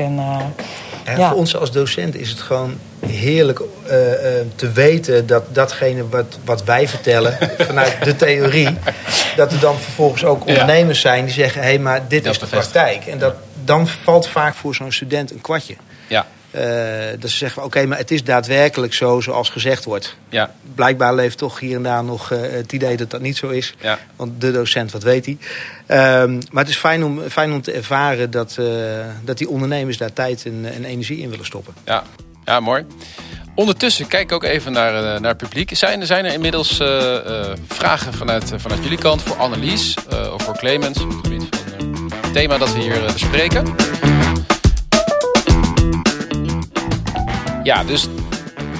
En, 1.04 1.18
ja. 1.18 1.30
Voor 1.30 1.38
ons 1.38 1.56
als 1.56 1.72
docent 1.72 2.16
is 2.16 2.30
het 2.30 2.42
gewoon 2.42 2.80
heerlijk 3.06 3.60
uh, 3.60 3.90
te 4.56 4.72
weten 4.74 5.28
dat 5.28 5.44
datgene 5.56 6.10
wat, 6.10 6.38
wat 6.46 6.64
wij 6.64 6.88
vertellen 6.88 7.38
vanuit 7.68 8.04
de 8.04 8.16
theorie, 8.16 8.78
dat 9.36 9.52
er 9.52 9.60
dan 9.60 9.80
vervolgens 9.80 10.26
ook 10.26 10.48
ondernemers 10.48 11.02
zijn 11.02 11.26
die 11.26 11.34
zeggen: 11.34 11.62
hé, 11.62 11.68
hey, 11.68 11.80
maar 11.80 12.08
dit 12.08 12.26
is 12.26 12.40
de 12.40 12.46
praktijk. 12.46 13.06
En 13.06 13.18
dat, 13.20 13.36
dan 13.64 13.88
valt 13.88 14.28
vaak 14.28 14.56
voor 14.56 14.76
zo'n 14.76 14.92
student 14.92 15.32
een 15.32 15.42
kwartje. 15.42 15.76
Ja. 16.08 16.26
Uh, 16.56 16.62
dat 17.20 17.30
ze 17.30 17.38
zeggen: 17.38 17.64
oké, 17.64 17.86
maar 17.86 17.98
het 17.98 18.12
is 18.12 18.24
daadwerkelijk 18.24 18.94
zo 18.94 19.20
zoals 19.20 19.50
gezegd 19.50 19.86
wordt. 19.86 20.16
Ja. 20.30 20.52
Blijkbaar 20.76 21.16
leeft 21.16 21.38
toch 21.38 21.60
hier 21.60 21.76
en 21.76 21.84
daar 21.84 22.04
nog 22.04 22.32
uh, 22.32 22.40
het 22.42 22.74
idee 22.74 22.98
dat 22.98 23.10
dat 23.10 23.22
niet 23.22 23.38
zo 23.38 23.48
is. 23.50 23.74
Ja. 23.82 24.00
Want 24.16 24.42
de 24.42 24.52
docent, 24.52 24.92
wat 24.92 25.04
weet 25.04 25.26
hij? 25.26 25.38
Uh, 25.88 26.40
maar 26.52 26.64
het 26.64 26.70
is 26.70 26.78
fijn 26.78 27.04
om, 27.04 27.22
fijn 27.30 27.54
om 27.54 27.62
te 27.62 27.72
ervaren 27.72 28.32
dat, 28.32 28.56
uh, 28.60 28.68
dat 29.24 29.38
die 29.38 29.50
ondernemers 29.50 29.98
daar 29.98 30.14
tijd 30.14 30.46
en, 30.46 30.66
en 30.74 30.86
energie 30.86 31.18
in 31.18 31.30
willen 31.30 31.46
stoppen. 31.46 31.74
Ja, 31.86 32.04
ja, 32.46 32.60
mooi. 32.60 32.86
Ondertussen 33.56 34.08
kijk 34.08 34.24
ik 34.24 34.32
ook 34.32 34.44
even 34.44 34.72
naar, 34.72 35.22
naar 35.22 35.30
het 35.30 35.38
publiek. 35.38 35.76
Zijn, 35.76 36.06
zijn 36.06 36.26
er 36.26 36.34
inmiddels 36.34 36.80
uh, 36.80 36.88
uh, 36.88 37.46
vragen 37.68 38.14
vanuit, 38.14 38.54
vanuit 38.56 38.84
jullie 38.84 38.98
kant 38.98 39.22
voor 39.22 39.36
Annelies 39.36 39.96
of 40.34 40.44
voor 40.44 40.58
Clemens? 40.58 41.02
Op 41.02 41.10
het 41.10 41.20
gebied 41.24 41.44
van 42.08 42.20
het 42.22 42.34
thema 42.34 42.58
dat 42.58 42.74
we 42.74 42.80
hier 42.80 43.02
bespreken. 43.14 43.83
Ja, 47.64 47.84
dus 47.84 48.08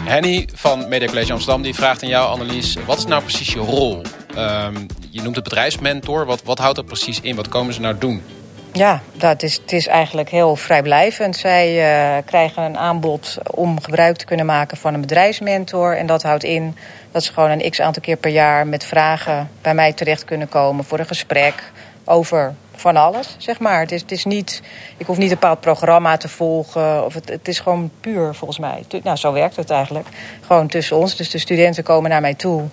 Henny 0.06 0.48
van 0.54 0.88
Media 0.88 1.08
College 1.08 1.32
Amsterdam 1.32 1.62
die 1.62 1.74
vraagt 1.74 2.04
aan 2.04 2.10
jou, 2.10 2.30
Annelies, 2.30 2.78
wat 2.86 2.98
is 2.98 3.06
nou 3.06 3.22
precies 3.22 3.54
je 3.54 3.60
rol? 3.60 4.02
Um, 4.38 4.86
je 5.10 5.22
noemt 5.22 5.36
het 5.36 5.44
bedrijfsmentor. 5.44 6.26
Wat, 6.26 6.44
wat 6.44 6.60
houdt 6.60 6.76
dat 6.76 6.86
precies 6.86 7.22
in? 7.22 7.36
Wat 7.36 7.48
komen 7.48 7.74
ze 7.74 7.82
nou 7.82 7.98
doen? 7.98 8.24
Ja, 8.72 9.02
dat 9.14 9.44
is, 9.44 9.54
het 9.56 9.72
is 9.72 9.88
eigenlijk 9.88 10.30
heel 10.30 10.56
vrijblijvend. 10.56 11.36
Zij 11.36 11.76
uh, 11.76 12.24
krijgen 12.26 12.64
een 12.64 12.78
aanbod 12.78 13.38
om 13.52 13.82
gebruik 13.82 14.18
te 14.18 14.26
kunnen 14.26 14.46
maken 14.46 14.78
van 14.78 14.94
een 14.94 15.02
bedrijfsmentor. 15.02 15.98
En 15.98 16.06
dat 16.06 16.24
houdt 16.24 16.44
in 16.44 16.76
Dat 17.12 17.24
ze 17.24 17.34
gewoon 17.34 17.50
een 17.50 17.70
x 17.70 17.82
aantal 17.82 18.02
keer 18.02 18.18
per 18.18 18.32
jaar 18.32 18.68
met 18.68 18.86
vragen 18.86 19.50
bij 19.62 19.74
mij 19.74 19.94
terecht 19.94 20.26
kunnen 20.26 20.50
komen 20.50 20.86
voor 20.86 21.00
een 21.00 21.06
gesprek 21.06 21.72
over 22.04 22.56
van 22.84 22.96
alles, 22.96 23.36
zeg 23.38 23.60
maar. 23.60 23.80
Het 23.80 23.92
is, 23.92 24.02
het 24.02 24.12
is 24.12 24.26
niet, 24.26 24.62
ik 24.98 25.06
hoef 25.06 25.18
niet 25.18 25.30
een 25.30 25.40
bepaald 25.40 25.60
programma 25.60 26.18
te 26.18 26.28
volgen. 26.28 27.06
Of 27.06 27.14
het, 27.14 27.30
het 27.30 27.48
is 27.48 27.60
gewoon 27.60 27.92
puur, 28.00 28.36
volgens 28.36 28.60
mij. 28.60 28.84
Nou, 29.04 29.18
zo 29.18 29.34
werkt 29.34 29.56
het 29.56 29.70
eigenlijk. 29.70 30.08
Gewoon 30.42 30.68
tussen 30.68 30.98
ons. 30.98 31.16
Dus 31.16 31.30
de 31.30 31.38
studenten 31.38 31.84
komen 31.84 32.10
naar 32.10 32.22
mij 32.22 32.34
toe. 32.34 32.64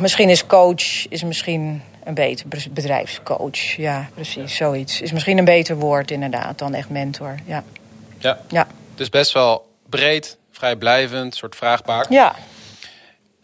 Misschien 0.00 0.30
is 0.30 0.46
coach 0.46 1.08
is 1.08 1.22
misschien 1.22 1.82
een 2.04 2.14
beter 2.14 2.46
bedrijfscoach. 2.70 3.76
Ja, 3.76 4.08
precies, 4.14 4.56
zoiets. 4.56 5.00
Is 5.00 5.12
misschien 5.12 5.38
een 5.38 5.44
beter 5.44 5.76
woord 5.76 6.10
inderdaad 6.10 6.58
dan 6.58 6.74
echt 6.74 6.90
mentor. 6.90 7.34
Ja. 7.44 7.64
Ja. 8.18 8.38
ja. 8.48 8.66
Dus 8.94 9.08
best 9.08 9.32
wel 9.32 9.66
breed, 9.88 10.36
vrijblijvend, 10.50 11.34
soort 11.34 11.56
vraagbaar. 11.56 12.06
Ja. 12.08 12.34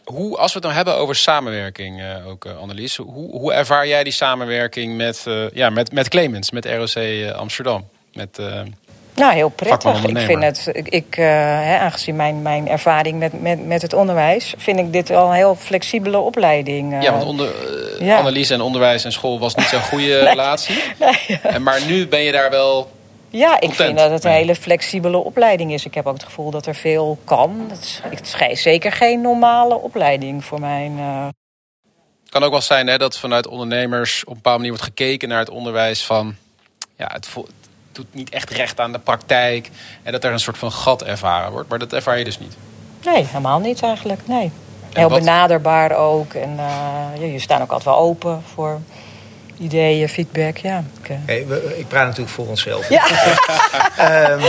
Hoe, 0.03 0.37
als 0.37 0.53
we 0.53 0.59
het 0.59 0.67
dan 0.67 0.75
hebben 0.75 0.95
over 0.95 1.15
samenwerking, 1.15 1.99
uh, 1.99 2.27
ook 2.27 2.45
uh, 2.45 2.57
Annelies, 2.57 2.95
hoe, 2.95 3.31
hoe 3.31 3.53
ervaar 3.53 3.87
jij 3.87 4.03
die 4.03 4.13
samenwerking 4.13 4.97
met, 4.97 5.25
uh, 5.27 5.49
ja, 5.49 5.69
met, 5.69 5.91
met 5.91 6.07
Clemens, 6.07 6.51
met 6.51 6.65
ROC 6.65 7.31
Amsterdam? 7.35 7.87
Met, 8.13 8.39
nou, 9.15 9.33
heel 9.33 9.49
prettig. 9.49 10.03
Ik 10.03 10.17
vind 10.17 10.43
het, 10.43 10.69
ik, 10.83 11.13
hè, 11.15 11.77
aangezien 11.77 12.15
mijn, 12.15 12.41
mijn 12.41 12.67
ervaring 12.67 13.19
met, 13.19 13.41
met, 13.41 13.65
met 13.65 13.81
het 13.81 13.93
onderwijs, 13.93 14.53
vind 14.57 14.79
ik 14.79 14.93
dit 14.93 15.11
al 15.11 15.27
een 15.27 15.35
heel 15.35 15.55
flexibele 15.55 16.17
opleiding. 16.17 17.03
ja, 17.03 17.11
want 17.11 17.23
onder, 17.23 17.51
ja. 18.03 18.17
Annelies 18.17 18.49
en 18.49 18.61
onderwijs 18.61 19.03
en 19.03 19.11
school 19.11 19.39
was 19.39 19.55
niet 19.55 19.67
zo'n 19.67 19.81
goede 19.81 20.19
relatie. 20.29 20.83
Nee. 20.99 21.39
En, 21.41 21.63
maar 21.63 21.81
nu 21.85 22.07
ben 22.07 22.23
je 22.23 22.31
daar 22.31 22.49
wel 22.49 22.89
ja, 23.33 23.59
ik 23.59 23.73
vind 23.73 23.97
dat 23.97 24.11
het 24.11 24.23
een 24.23 24.31
hele 24.31 24.55
flexibele 24.55 25.17
opleiding 25.17 25.73
is. 25.73 25.85
Ik 25.85 25.93
heb 25.93 26.07
ook 26.07 26.13
het 26.13 26.23
gevoel 26.23 26.51
dat 26.51 26.65
er 26.65 26.75
veel 26.75 27.17
kan. 27.23 27.69
Het 27.69 28.35
is, 28.49 28.61
zeker 28.61 28.91
geen 28.91 29.21
normale 29.21 29.75
opleiding 29.75 30.45
voor 30.45 30.59
mijn... 30.59 30.97
Uh... 30.97 31.25
Het 32.23 32.31
kan 32.31 32.43
ook 32.43 32.51
wel 32.51 32.61
zijn 32.61 32.87
hè, 32.87 32.97
dat 32.97 33.17
vanuit 33.17 33.47
ondernemers 33.47 34.21
op 34.23 34.27
een 34.27 34.35
bepaalde 34.35 34.57
manier 34.57 34.77
wordt 34.77 34.87
gekeken 34.87 35.29
naar 35.29 35.39
het 35.39 35.49
onderwijs 35.49 36.05
van... 36.05 36.35
Ja, 36.97 37.09
het, 37.13 37.29
doet 37.91 38.13
niet 38.13 38.29
echt 38.29 38.49
recht 38.49 38.79
aan 38.79 38.91
de 38.91 38.99
praktijk. 38.99 39.69
En 40.03 40.11
dat 40.11 40.23
er 40.23 40.31
een 40.31 40.39
soort 40.39 40.57
van 40.57 40.71
gat 40.71 41.03
ervaren 41.03 41.51
wordt. 41.51 41.69
Maar 41.69 41.79
dat 41.79 41.93
ervaar 41.93 42.17
je 42.17 42.23
dus 42.23 42.39
niet. 42.39 42.55
Nee, 43.05 43.25
helemaal 43.25 43.59
niet 43.59 43.83
eigenlijk. 43.83 44.27
Nee. 44.27 44.51
Heel 44.93 45.09
benaderbaar 45.09 45.91
ook. 45.91 46.33
En 46.33 46.57
uh, 47.19 47.33
je 47.33 47.39
staan 47.39 47.61
ook 47.61 47.71
altijd 47.71 47.95
wel 47.95 47.97
open 47.97 48.43
voor 48.53 48.79
ideeën, 49.59 50.09
feedback. 50.09 50.57
Ja. 50.57 50.83
Ik, 51.01 51.09
uh... 51.29 51.79
ik 51.79 51.87
praat 51.87 52.05
natuurlijk 52.05 52.35
voor 52.35 52.47
onszelf. 52.47 52.89
Ja. 52.89 53.05
um, 54.31 54.41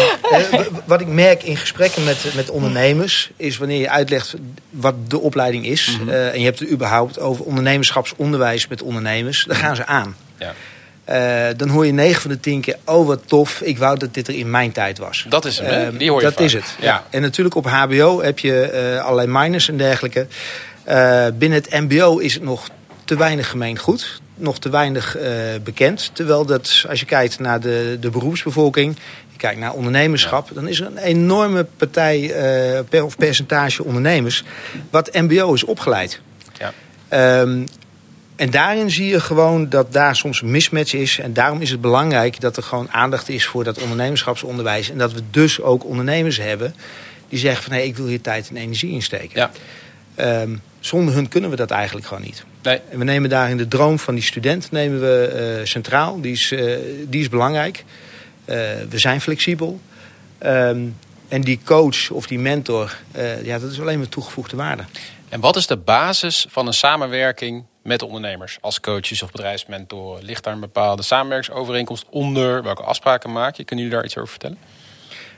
wat 0.85 1.01
ik 1.01 1.07
merk 1.07 1.43
in 1.43 1.57
gesprekken 1.57 2.05
met, 2.05 2.35
met 2.35 2.51
ondernemers 2.51 3.31
is 3.37 3.57
wanneer 3.57 3.81
je 3.81 3.91
uitlegt 3.91 4.35
wat 4.71 4.95
de 5.09 5.21
opleiding 5.21 5.67
is. 5.67 5.99
Mhm. 6.01 6.09
uh, 6.09 6.33
en 6.33 6.39
je 6.39 6.45
hebt 6.45 6.59
het 6.59 6.71
überhaupt 6.71 7.19
over 7.19 7.45
ondernemerschapsonderwijs 7.45 8.69
met 8.69 8.83
ondernemers. 8.83 9.45
Dan 9.45 9.57
gaan 9.57 9.77
ze 9.77 9.87
aan. 9.87 10.17
Ja. 10.39 10.55
Uh, 11.09 11.57
dan 11.57 11.69
hoor 11.69 11.87
je 11.87 11.93
9 11.93 12.23
van 12.23 12.31
de 12.31 12.41
10 12.41 12.61
keer, 12.61 12.77
oh 12.85 13.07
wat 13.07 13.21
tof, 13.27 13.61
ik 13.61 13.79
wou 13.79 13.99
dat 13.99 14.15
dit 14.15 14.29
er 14.29 14.35
in 14.35 14.51
mijn 14.51 14.73
tijd 14.73 14.99
was. 14.99 15.27
Dat 15.29 15.45
is 15.45 15.59
het, 15.59 15.93
uh, 15.93 15.99
die 15.99 16.11
hoor 16.11 16.21
je 16.21 16.27
Dat 16.27 16.41
is 16.41 16.53
het. 16.53 16.77
Ja. 16.81 17.05
En 17.11 17.23
natuurlijk 17.23 17.55
op 17.55 17.67
HBO 17.67 18.23
heb 18.23 18.39
je 18.39 18.71
uh, 18.95 19.05
allerlei 19.05 19.29
minors 19.29 19.69
en 19.69 19.77
dergelijke. 19.77 20.27
binnen 21.35 21.63
het 21.63 21.71
MBO 21.71 22.19
is 22.19 22.35
het 22.35 22.43
nog 22.43 22.69
te 23.05 23.17
weinig 23.17 23.51
gemeen 23.51 23.79
goed 23.79 24.23
nog 24.35 24.59
te 24.59 24.69
weinig 24.69 25.19
uh, 25.19 25.25
bekend. 25.65 26.11
Terwijl 26.13 26.47
dat, 26.47 26.85
als 26.89 27.01
je 27.01 27.07
kijkt 27.07 27.39
naar 27.39 27.61
de, 27.61 27.97
de 28.01 28.11
beroepsbevolking, 28.11 28.97
je 29.31 29.37
kijkt 29.37 29.61
naar 29.61 29.73
ondernemerschap, 29.73 30.51
dan 30.55 30.69
is 30.69 30.81
er 30.81 30.87
een 30.87 30.99
enorme 30.99 31.67
partij 31.77 32.21
uh, 32.21 32.81
per, 32.89 33.05
of 33.05 33.17
percentage 33.17 33.85
ondernemers 33.85 34.45
wat 34.91 35.13
MBO 35.13 35.55
is 35.55 35.65
opgeleid. 35.65 36.21
Ja. 36.59 36.73
Um, 37.41 37.67
en 38.37 38.51
daarin 38.51 38.91
zie 38.91 39.07
je 39.07 39.21
gewoon 39.21 39.69
dat 39.69 39.93
daar 39.93 40.17
soms 40.17 40.43
een 40.43 40.51
mismatch 40.51 40.95
is. 40.95 41.19
En 41.19 41.33
daarom 41.33 41.61
is 41.61 41.71
het 41.71 41.81
belangrijk 41.81 42.41
dat 42.41 42.57
er 42.57 42.63
gewoon 42.63 42.91
aandacht 42.91 43.29
is 43.29 43.47
voor 43.47 43.65
dat 43.65 43.83
ondernemerschapsonderwijs. 43.83 44.91
En 44.91 44.99
dat 44.99 45.13
we 45.13 45.21
dus 45.31 45.61
ook 45.61 45.85
ondernemers 45.85 46.37
hebben 46.37 46.75
die 47.29 47.39
zeggen 47.39 47.63
van 47.63 47.73
hé, 47.73 47.79
hey, 47.79 47.89
ik 47.89 47.97
wil 47.97 48.07
hier 48.07 48.21
tijd 48.21 48.49
en 48.49 48.57
energie 48.57 48.93
in 48.93 49.03
steken. 49.03 49.51
Ja. 50.17 50.41
Um, 50.41 50.63
zonder 50.87 51.15
hun 51.15 51.29
kunnen 51.29 51.51
we 51.51 51.57
dat 51.57 51.71
eigenlijk 51.71 52.07
gewoon 52.07 52.23
niet. 52.23 52.45
Nee. 52.63 52.81
En 52.91 52.99
we 52.99 53.05
nemen 53.05 53.31
daarin 53.31 53.57
de 53.57 53.69
droom 53.69 53.99
van 53.99 54.15
die 54.15 54.25
student 54.25 54.71
nemen 54.71 55.01
we, 55.01 55.57
uh, 55.61 55.67
centraal. 55.67 56.21
Die 56.21 56.33
is, 56.33 56.51
uh, 56.51 56.77
die 57.09 57.21
is 57.21 57.29
belangrijk. 57.29 57.79
Uh, 57.79 58.57
we 58.89 58.99
zijn 58.99 59.21
flexibel. 59.21 59.81
Um, 60.43 60.97
en 61.29 61.41
die 61.41 61.61
coach 61.65 62.11
of 62.11 62.27
die 62.27 62.39
mentor, 62.39 62.97
ja, 63.43 63.59
dat 63.59 63.71
is 63.71 63.81
alleen 63.81 63.99
maar 63.99 64.09
toegevoegde 64.09 64.57
waarde. 64.57 64.85
En 65.29 65.41
wat 65.41 65.57
is 65.57 65.67
de 65.67 65.77
basis 65.77 66.47
van 66.49 66.67
een 66.67 66.73
samenwerking 66.73 67.65
met 67.83 68.03
ondernemers? 68.03 68.59
Als 68.61 68.81
coaches 68.81 69.23
of 69.23 69.31
bedrijfsmentoren? 69.31 70.25
Ligt 70.25 70.45
daar 70.45 70.53
een 70.55 70.61
bepaalde 70.61 71.03
samenwerkingsovereenkomst 71.03 72.07
onder? 72.11 72.63
Welke 72.63 72.83
afspraken 72.83 73.33
maak 73.33 73.57
je? 73.57 73.65
Kunnen 73.65 73.85
jullie 73.85 74.01
daar 74.01 74.09
iets 74.09 74.17
over 74.17 74.31
vertellen? 74.31 74.59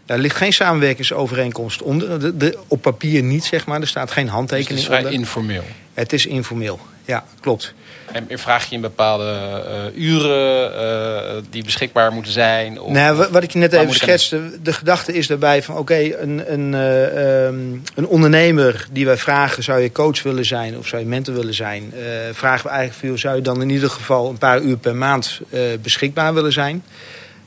Daar 0.06 0.18
ligt 0.18 0.36
geen 0.36 0.52
samenwerkingsovereenkomst 0.52 1.82
onder. 1.82 2.38
De, 2.38 2.58
op 2.68 2.82
papier 2.82 3.22
niet, 3.22 3.44
zeg 3.44 3.66
maar. 3.66 3.80
Er 3.80 3.86
staat 3.86 4.10
geen 4.10 4.28
handtekening 4.28 4.80
onder. 4.80 4.92
het 4.92 5.02
is 5.02 5.08
vrij 5.08 5.18
informeel? 5.18 5.64
Het 5.94 6.12
is 6.12 6.26
informeel, 6.26 6.78
ja, 7.04 7.24
klopt. 7.40 7.74
En 8.12 8.38
vraag 8.38 8.68
je 8.68 8.74
in 8.74 8.80
bepaalde 8.80 9.62
uh, 9.94 10.04
uren 10.04 10.72
uh, 10.72 11.42
die 11.50 11.64
beschikbaar 11.64 12.12
moeten 12.12 12.32
zijn? 12.32 12.80
Of, 12.80 12.92
nou, 12.92 13.26
wat 13.30 13.42
ik 13.42 13.50
je 13.50 13.58
net 13.58 13.72
even 13.72 13.94
schetste, 13.94 14.40
de 14.62 14.72
gedachte 14.72 15.12
is 15.12 15.26
daarbij 15.26 15.62
van... 15.62 15.76
oké, 15.76 16.20
een, 16.20 16.52
een, 16.52 16.72
uh, 16.72 17.44
um, 17.46 17.82
een 17.94 18.06
ondernemer 18.06 18.86
die 18.92 19.04
wij 19.04 19.16
vragen... 19.16 19.62
zou 19.62 19.80
je 19.80 19.92
coach 19.92 20.22
willen 20.22 20.44
zijn 20.44 20.78
of 20.78 20.86
zou 20.86 21.02
je 21.02 21.08
mentor 21.08 21.34
willen 21.34 21.54
zijn... 21.54 21.92
vragen 22.32 22.62
we 22.62 22.70
eigenlijk 22.70 22.98
veel, 22.98 23.18
zou 23.18 23.36
je 23.36 23.42
dan 23.42 23.62
in 23.62 23.70
ieder 23.70 23.90
geval... 23.90 24.28
een 24.28 24.38
paar 24.38 24.60
uur 24.60 24.76
per 24.76 24.96
maand 24.96 25.40
beschikbaar 25.82 26.34
willen 26.34 26.52
zijn... 26.52 26.82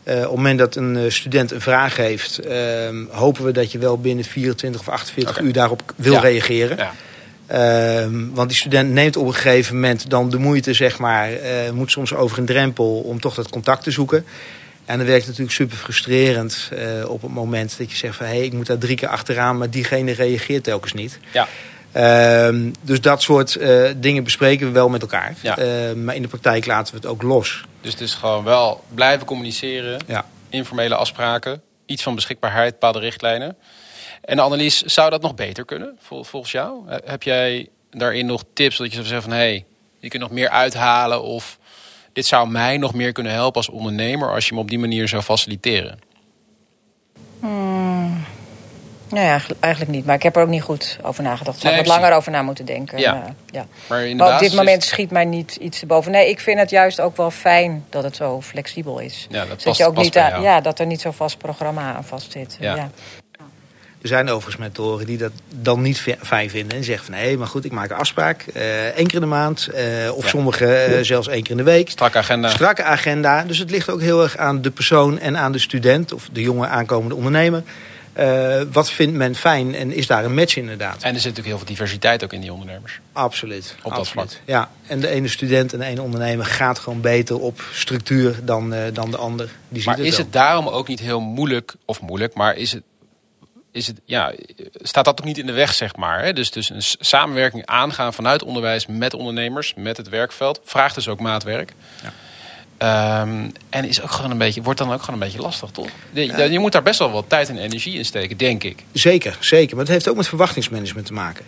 Uh, 0.09 0.15
op 0.15 0.21
het 0.21 0.31
moment 0.31 0.59
dat 0.59 0.75
een 0.75 0.95
uh, 0.95 1.09
student 1.09 1.51
een 1.51 1.61
vraag 1.61 1.95
heeft, 1.95 2.39
uh, 2.45 2.55
hopen 3.09 3.43
we 3.43 3.51
dat 3.51 3.71
je 3.71 3.77
wel 3.77 3.99
binnen 3.99 4.25
24 4.25 4.81
of 4.81 4.89
48 4.89 5.35
okay. 5.35 5.47
uur 5.47 5.53
daarop 5.53 5.93
wil 5.95 6.13
ja. 6.13 6.19
reageren. 6.19 6.77
Ja. 6.77 8.09
want 8.33 8.49
die 8.49 8.57
student 8.57 8.91
neemt 8.91 9.17
op 9.17 9.27
een 9.27 9.33
gegeven 9.33 9.75
moment 9.75 10.09
dan 10.09 10.29
de 10.29 10.37
moeite, 10.37 10.73
zeg 10.73 10.97
maar, 10.97 11.29
moet 11.73 11.91
soms 11.91 12.13
over 12.13 12.37
een 12.37 12.45
drempel 12.45 12.99
om 12.99 13.19
toch 13.19 13.35
dat 13.35 13.49
contact 13.49 13.83
te 13.83 13.91
zoeken. 13.91 14.25
En 14.85 14.97
dan 14.97 15.07
werkt 15.07 15.25
het 15.25 15.27
natuurlijk 15.27 15.55
super 15.55 15.77
frustrerend 15.77 16.71
op 17.05 17.21
het 17.21 17.31
moment 17.31 17.77
dat 17.77 17.91
je 17.91 17.97
zegt 17.97 18.15
van 18.15 18.25
hé, 18.25 18.35
hey, 18.35 18.45
ik 18.45 18.53
moet 18.53 18.67
daar 18.67 18.77
drie 18.77 18.95
keer 18.95 19.07
achteraan, 19.07 19.57
maar 19.57 19.69
diegene 19.69 20.11
reageert 20.11 20.63
telkens 20.63 20.93
niet. 20.93 21.19
Ja. 21.31 21.47
Um, 21.95 22.73
dus 22.81 23.01
dat 23.01 23.21
soort 23.21 23.55
uh, 23.55 23.89
dingen 23.95 24.23
bespreken 24.23 24.67
we 24.67 24.73
wel 24.73 24.89
met 24.89 25.01
elkaar. 25.01 25.35
Ja. 25.41 25.59
Uh, 25.59 25.93
maar 25.93 26.15
in 26.15 26.21
de 26.21 26.27
praktijk 26.27 26.65
laten 26.65 26.93
we 26.93 26.99
het 26.99 27.09
ook 27.09 27.21
los. 27.21 27.63
Dus 27.81 27.91
het 27.91 28.01
is 28.01 28.13
gewoon 28.13 28.43
wel 28.43 28.83
blijven 28.93 29.25
communiceren. 29.25 29.99
Ja. 30.07 30.25
Informele 30.49 30.95
afspraken. 30.95 31.61
Iets 31.85 32.03
van 32.03 32.15
beschikbaarheid, 32.15 32.71
bepaalde 32.71 32.99
richtlijnen. 32.99 33.57
En 34.21 34.39
Annelies, 34.39 34.81
zou 34.81 35.09
dat 35.09 35.21
nog 35.21 35.35
beter 35.35 35.65
kunnen 35.65 35.97
volgens 35.99 36.51
jou? 36.51 36.83
Heb 37.05 37.23
jij 37.23 37.67
daarin 37.91 38.25
nog 38.25 38.43
tips 38.53 38.77
dat 38.77 38.87
je 38.87 38.93
zou 38.93 39.05
zeggen 39.05 39.29
van... 39.29 39.39
hé, 39.39 39.43
hey, 39.43 39.65
je 39.99 40.07
kunt 40.07 40.21
nog 40.21 40.31
meer 40.31 40.49
uithalen 40.49 41.23
of 41.23 41.57
dit 42.13 42.25
zou 42.25 42.49
mij 42.49 42.77
nog 42.77 42.93
meer 42.93 43.11
kunnen 43.11 43.31
helpen 43.31 43.55
als 43.55 43.69
ondernemer... 43.69 44.33
als 44.33 44.47
je 44.47 44.53
me 44.53 44.59
op 44.59 44.69
die 44.69 44.79
manier 44.79 45.07
zou 45.07 45.21
faciliteren? 45.21 45.99
Hmm. 47.39 47.78
Nee, 49.09 49.25
eigenlijk, 49.25 49.63
eigenlijk 49.63 49.93
niet. 49.93 50.05
Maar 50.05 50.15
ik 50.15 50.23
heb 50.23 50.35
er 50.35 50.41
ook 50.41 50.49
niet 50.49 50.61
goed 50.61 50.97
over 51.01 51.23
nagedacht. 51.23 51.55
Ik 51.55 51.61
zou 51.61 51.73
nee, 51.73 51.83
wat 51.83 51.93
langer 51.95 52.11
over 52.13 52.31
na 52.31 52.41
moeten 52.41 52.65
denken. 52.65 52.99
Ja. 52.99 53.13
Uh, 53.13 53.21
ja. 53.51 53.65
Maar, 53.87 54.15
maar 54.15 54.33
op 54.33 54.39
dit 54.39 54.53
moment 54.53 54.83
schiet 54.83 55.11
mij 55.11 55.25
niet 55.25 55.55
iets 55.55 55.85
boven. 55.85 56.11
Nee, 56.11 56.29
ik 56.29 56.39
vind 56.39 56.59
het 56.59 56.69
juist 56.69 57.01
ook 57.01 57.17
wel 57.17 57.31
fijn 57.31 57.85
dat 57.89 58.03
het 58.03 58.15
zo 58.15 58.41
flexibel 58.41 58.99
is. 58.99 59.27
Ja, 59.29 59.45
dat, 59.45 59.63
past, 59.63 59.77
je 59.77 59.87
ook 59.87 59.97
niet 59.97 60.17
aan, 60.17 60.41
ja, 60.41 60.61
dat 60.61 60.79
er 60.79 60.85
niet 60.85 61.01
zo 61.01 61.11
vast 61.11 61.37
programma 61.37 61.93
aan 61.93 62.03
vast 62.03 62.31
zit. 62.31 62.57
Ja. 62.59 62.75
ja. 62.75 62.89
Er 64.01 64.07
zijn 64.07 64.29
overigens 64.29 64.57
mentoren 64.57 65.05
die 65.05 65.17
dat 65.17 65.31
dan 65.49 65.81
niet 65.81 66.15
fijn 66.21 66.49
vinden. 66.49 66.77
En 66.77 66.83
zeggen 66.83 67.05
van, 67.05 67.13
hé, 67.13 67.37
maar 67.37 67.47
goed, 67.47 67.65
ik 67.65 67.71
maak 67.71 67.89
een 67.89 67.97
afspraak. 67.97 68.45
Uh, 68.53 68.85
één 68.85 69.07
keer 69.07 69.15
in 69.15 69.19
de 69.19 69.25
maand. 69.25 69.69
Uh, 69.73 70.15
of 70.15 70.23
ja. 70.23 70.29
sommigen 70.29 70.91
uh, 70.91 70.97
zelfs 71.01 71.27
één 71.27 71.41
keer 71.41 71.51
in 71.51 71.57
de 71.57 71.63
week. 71.63 71.89
Strakke 71.89 72.17
agenda. 72.17 72.49
Strakke 72.49 72.83
agenda. 72.83 73.43
Dus 73.43 73.57
het 73.57 73.71
ligt 73.71 73.89
ook 73.89 74.01
heel 74.01 74.23
erg 74.23 74.37
aan 74.37 74.61
de 74.61 74.71
persoon 74.71 75.19
en 75.19 75.37
aan 75.37 75.51
de 75.51 75.59
student. 75.59 76.13
Of 76.13 76.29
de 76.31 76.41
jonge 76.41 76.67
aankomende 76.67 77.15
ondernemer. 77.15 77.63
Uh, 78.19 78.61
wat 78.71 78.91
vindt 78.91 79.15
men 79.15 79.35
fijn 79.35 79.75
en 79.75 79.91
is 79.91 80.07
daar 80.07 80.25
een 80.25 80.33
match 80.33 80.55
inderdaad? 80.55 81.03
En 81.03 81.13
er 81.13 81.19
zit 81.19 81.35
natuurlijk 81.35 81.47
heel 81.47 81.57
veel 81.57 81.67
diversiteit 81.67 82.23
ook 82.23 82.33
in 82.33 82.41
die 82.41 82.53
ondernemers. 82.53 82.99
Absoluut. 83.11 83.75
Op 83.83 83.95
dat 83.95 84.07
vlak. 84.07 84.29
Ja, 84.45 84.69
en 84.87 84.99
de 84.99 85.07
ene 85.07 85.27
student 85.27 85.73
en 85.73 85.79
de 85.79 85.85
ene 85.85 86.01
ondernemer 86.01 86.45
gaat 86.45 86.79
gewoon 86.79 87.01
beter 87.01 87.39
op 87.39 87.63
structuur 87.73 88.39
dan, 88.43 88.73
uh, 88.73 88.79
dan 88.93 89.11
de 89.11 89.17
ander. 89.17 89.49
Die 89.69 89.83
maar 89.85 89.95
ziet 89.95 90.05
is 90.05 90.11
het, 90.11 90.21
het 90.21 90.33
daarom 90.33 90.67
ook 90.67 90.87
niet 90.87 90.99
heel 90.99 91.19
moeilijk, 91.19 91.75
of 91.85 92.01
moeilijk, 92.01 92.33
maar 92.33 92.55
is 92.55 92.71
het, 92.71 92.83
is 93.71 93.87
het, 93.87 93.99
ja, 94.05 94.33
staat 94.73 95.05
dat 95.05 95.19
ook 95.19 95.25
niet 95.25 95.37
in 95.37 95.45
de 95.45 95.51
weg, 95.51 95.73
zeg 95.73 95.95
maar? 95.95 96.23
Hè? 96.23 96.33
Dus, 96.33 96.51
dus 96.51 96.69
een 96.69 97.05
samenwerking 97.05 97.65
aangaan 97.65 98.13
vanuit 98.13 98.43
onderwijs 98.43 98.85
met 98.85 99.13
ondernemers, 99.13 99.73
met 99.73 99.97
het 99.97 100.09
werkveld, 100.09 100.61
vraagt 100.63 100.95
dus 100.95 101.07
ook 101.07 101.19
maatwerk. 101.19 101.73
Ja. 102.03 102.13
Um, 102.83 103.51
en 103.69 103.85
is 103.85 104.01
ook 104.01 104.11
gewoon 104.11 104.31
een 104.31 104.37
beetje, 104.37 104.61
wordt 104.61 104.79
dan 104.79 104.91
ook 104.91 104.99
gewoon 104.99 105.21
een 105.21 105.25
beetje 105.25 105.41
lastig, 105.41 105.69
toch? 105.69 105.87
Je, 106.11 106.25
ja. 106.25 106.43
je, 106.43 106.59
moet 106.59 106.71
daar 106.71 106.83
best 106.83 106.99
wel 106.99 107.11
wat 107.11 107.25
tijd 107.27 107.49
en 107.49 107.57
energie 107.57 107.97
in 107.97 108.05
steken, 108.05 108.37
denk 108.37 108.63
ik. 108.63 108.83
Zeker, 108.91 109.37
zeker. 109.39 109.75
Maar 109.75 109.85
het 109.85 109.93
heeft 109.93 110.09
ook 110.09 110.15
met 110.15 110.27
verwachtingsmanagement 110.27 111.05
te 111.05 111.13
maken. 111.13 111.45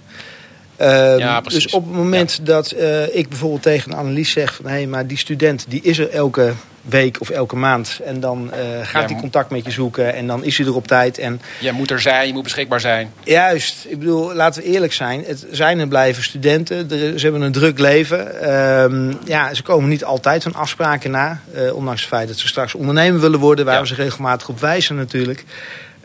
Ehm, 0.81 1.17
ja, 1.17 1.41
dus 1.41 1.67
op 1.69 1.85
het 1.85 1.95
moment 1.95 2.45
dat 2.45 2.75
ik 3.11 3.29
bijvoorbeeld 3.29 3.61
tegen 3.61 3.91
een 3.91 3.97
analist 3.97 4.31
zeg 4.31 4.55
van 4.55 4.65
hé, 4.65 4.71
hey, 4.71 4.87
maar 4.87 5.07
die 5.07 5.17
student 5.17 5.65
die 5.67 5.81
is 5.81 5.97
er 5.97 6.09
elke 6.09 6.53
week 6.81 7.17
of 7.19 7.29
elke 7.29 7.55
maand. 7.55 7.99
En 8.05 8.19
dan 8.19 8.51
gaat 8.81 9.09
hij 9.09 9.19
contact 9.19 9.49
met 9.49 9.65
je 9.65 9.71
zoeken 9.71 10.13
en 10.13 10.27
dan 10.27 10.43
is 10.43 10.57
hij 10.57 10.65
er 10.65 10.75
op 10.75 10.87
tijd. 10.87 11.17
En... 11.17 11.41
Jij 11.59 11.71
moet 11.71 11.91
er 11.91 12.01
zijn, 12.01 12.27
je 12.27 12.33
moet 12.33 12.43
beschikbaar 12.43 12.79
zijn. 12.79 13.13
Juist. 13.23 13.85
Ik 13.87 13.99
bedoel, 13.99 14.33
laten 14.33 14.61
we 14.61 14.69
eerlijk 14.69 14.93
zijn. 14.93 15.23
Het 15.27 15.45
zijn 15.51 15.79
en 15.79 15.89
blijven 15.89 16.23
studenten. 16.23 16.89
Ze 16.89 17.23
hebben 17.23 17.41
een 17.41 17.51
druk 17.51 17.79
leven. 17.79 18.41
Ehm, 18.41 19.13
ja, 19.25 19.53
ze 19.53 19.63
komen 19.63 19.89
niet 19.89 20.03
altijd 20.03 20.43
van 20.43 20.53
afspraken 20.53 21.11
na. 21.11 21.41
ondanks 21.73 22.01
het 22.01 22.09
feit 22.09 22.27
dat 22.27 22.37
ze 22.37 22.47
straks 22.47 22.75
ondernemer 22.75 23.19
willen 23.19 23.39
worden. 23.39 23.65
Waar 23.65 23.81
we 23.81 23.87
ze 23.87 23.95
regelmatig 23.95 24.49
op 24.49 24.59
wijzen 24.59 24.95
natuurlijk. 24.95 25.43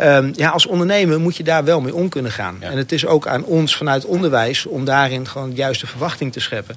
Um, 0.00 0.32
ja, 0.36 0.50
als 0.50 0.66
ondernemer 0.66 1.20
moet 1.20 1.36
je 1.36 1.42
daar 1.42 1.64
wel 1.64 1.80
mee 1.80 1.94
om 1.94 2.08
kunnen 2.08 2.32
gaan. 2.32 2.56
En 2.60 2.76
het 2.76 2.92
is 2.92 3.06
ook 3.06 3.26
aan 3.26 3.44
ons 3.44 3.76
vanuit 3.76 4.04
onderwijs 4.04 4.66
om 4.66 4.84
daarin 4.84 5.28
gewoon 5.28 5.50
de 5.50 5.56
juiste 5.56 5.86
verwachting 5.86 6.32
te 6.32 6.40
scheppen. 6.40 6.76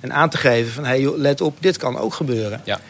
En 0.00 0.12
aan 0.12 0.28
te 0.28 0.36
geven 0.36 0.72
van, 0.72 0.84
hey, 0.84 1.16
let 1.16 1.40
op, 1.40 1.56
dit 1.60 1.76
kan 1.76 1.98
ook 1.98 2.14
gebeuren. 2.14 2.60
Ja. 2.64 2.80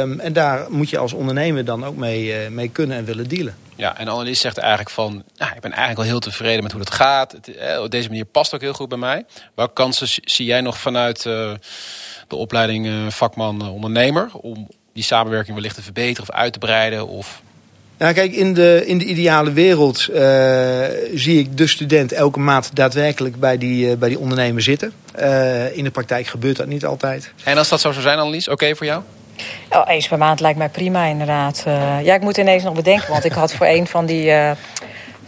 Um, 0.00 0.20
en 0.20 0.32
daar 0.32 0.66
moet 0.70 0.90
je 0.90 0.98
als 0.98 1.12
ondernemer 1.12 1.64
dan 1.64 1.84
ook 1.84 1.96
mee, 1.96 2.44
uh, 2.44 2.48
mee 2.48 2.68
kunnen 2.68 2.96
en 2.96 3.04
willen 3.04 3.28
dealen. 3.28 3.56
Ja, 3.76 3.98
en 3.98 4.08
Annelies 4.08 4.40
zegt 4.40 4.58
eigenlijk 4.58 4.90
van, 4.90 5.24
nou, 5.36 5.54
ik 5.54 5.60
ben 5.60 5.70
eigenlijk 5.70 5.96
wel 5.96 6.08
heel 6.08 6.18
tevreden 6.18 6.62
met 6.62 6.72
hoe 6.72 6.80
het 6.80 6.90
gaat. 6.90 7.32
Het, 7.32 7.56
eh, 7.56 7.80
op 7.82 7.90
deze 7.90 8.08
manier 8.08 8.24
past 8.24 8.54
ook 8.54 8.60
heel 8.60 8.72
goed 8.72 8.88
bij 8.88 8.98
mij. 8.98 9.24
Welke 9.54 9.72
kansen 9.72 10.08
zie 10.24 10.46
jij 10.46 10.60
nog 10.60 10.78
vanuit 10.78 11.24
uh, 11.24 11.52
de 12.28 12.36
opleiding 12.36 12.86
uh, 12.86 13.06
vakman 13.08 13.68
ondernemer 13.68 14.30
om 14.32 14.68
die 14.92 15.02
samenwerking 15.02 15.54
wellicht 15.54 15.74
te 15.74 15.82
verbeteren 15.82 16.28
of 16.28 16.36
uit 16.36 16.52
te 16.52 16.58
breiden? 16.58 17.08
Of 17.08 17.42
nou, 17.98 18.14
kijk, 18.14 18.32
in 18.32 18.54
de, 18.54 18.82
in 18.86 18.98
de 18.98 19.04
ideale 19.04 19.52
wereld 19.52 20.08
uh, 20.10 20.18
zie 21.14 21.38
ik 21.38 21.56
de 21.56 21.66
student 21.66 22.12
elke 22.12 22.38
maand 22.38 22.70
daadwerkelijk 22.72 23.36
bij 23.36 23.58
die, 23.58 23.90
uh, 23.90 23.96
bij 23.96 24.08
die 24.08 24.18
ondernemer 24.18 24.62
zitten. 24.62 24.92
Uh, 25.18 25.76
in 25.76 25.84
de 25.84 25.90
praktijk 25.90 26.26
gebeurt 26.26 26.56
dat 26.56 26.66
niet 26.66 26.84
altijd. 26.84 27.32
En 27.44 27.58
als 27.58 27.68
dat 27.68 27.80
zo 27.80 27.90
zou 27.90 28.02
zijn, 28.02 28.18
Annelies, 28.18 28.48
oké 28.48 28.76
voor 28.76 28.86
jou? 28.86 29.02
Oh, 29.70 29.82
eens 29.86 30.08
per 30.08 30.18
maand 30.18 30.40
lijkt 30.40 30.58
mij 30.58 30.68
prima, 30.68 31.04
inderdaad. 31.04 31.62
ja, 32.02 32.14
ik 32.14 32.20
moet 32.20 32.36
ineens 32.36 32.62
nog 32.62 32.74
bedenken, 32.74 33.10
want 33.10 33.24
ik 33.24 33.32
had 33.32 33.52
voor 33.52 33.66
een 33.66 33.86
van 33.86 34.06
die 34.06 34.32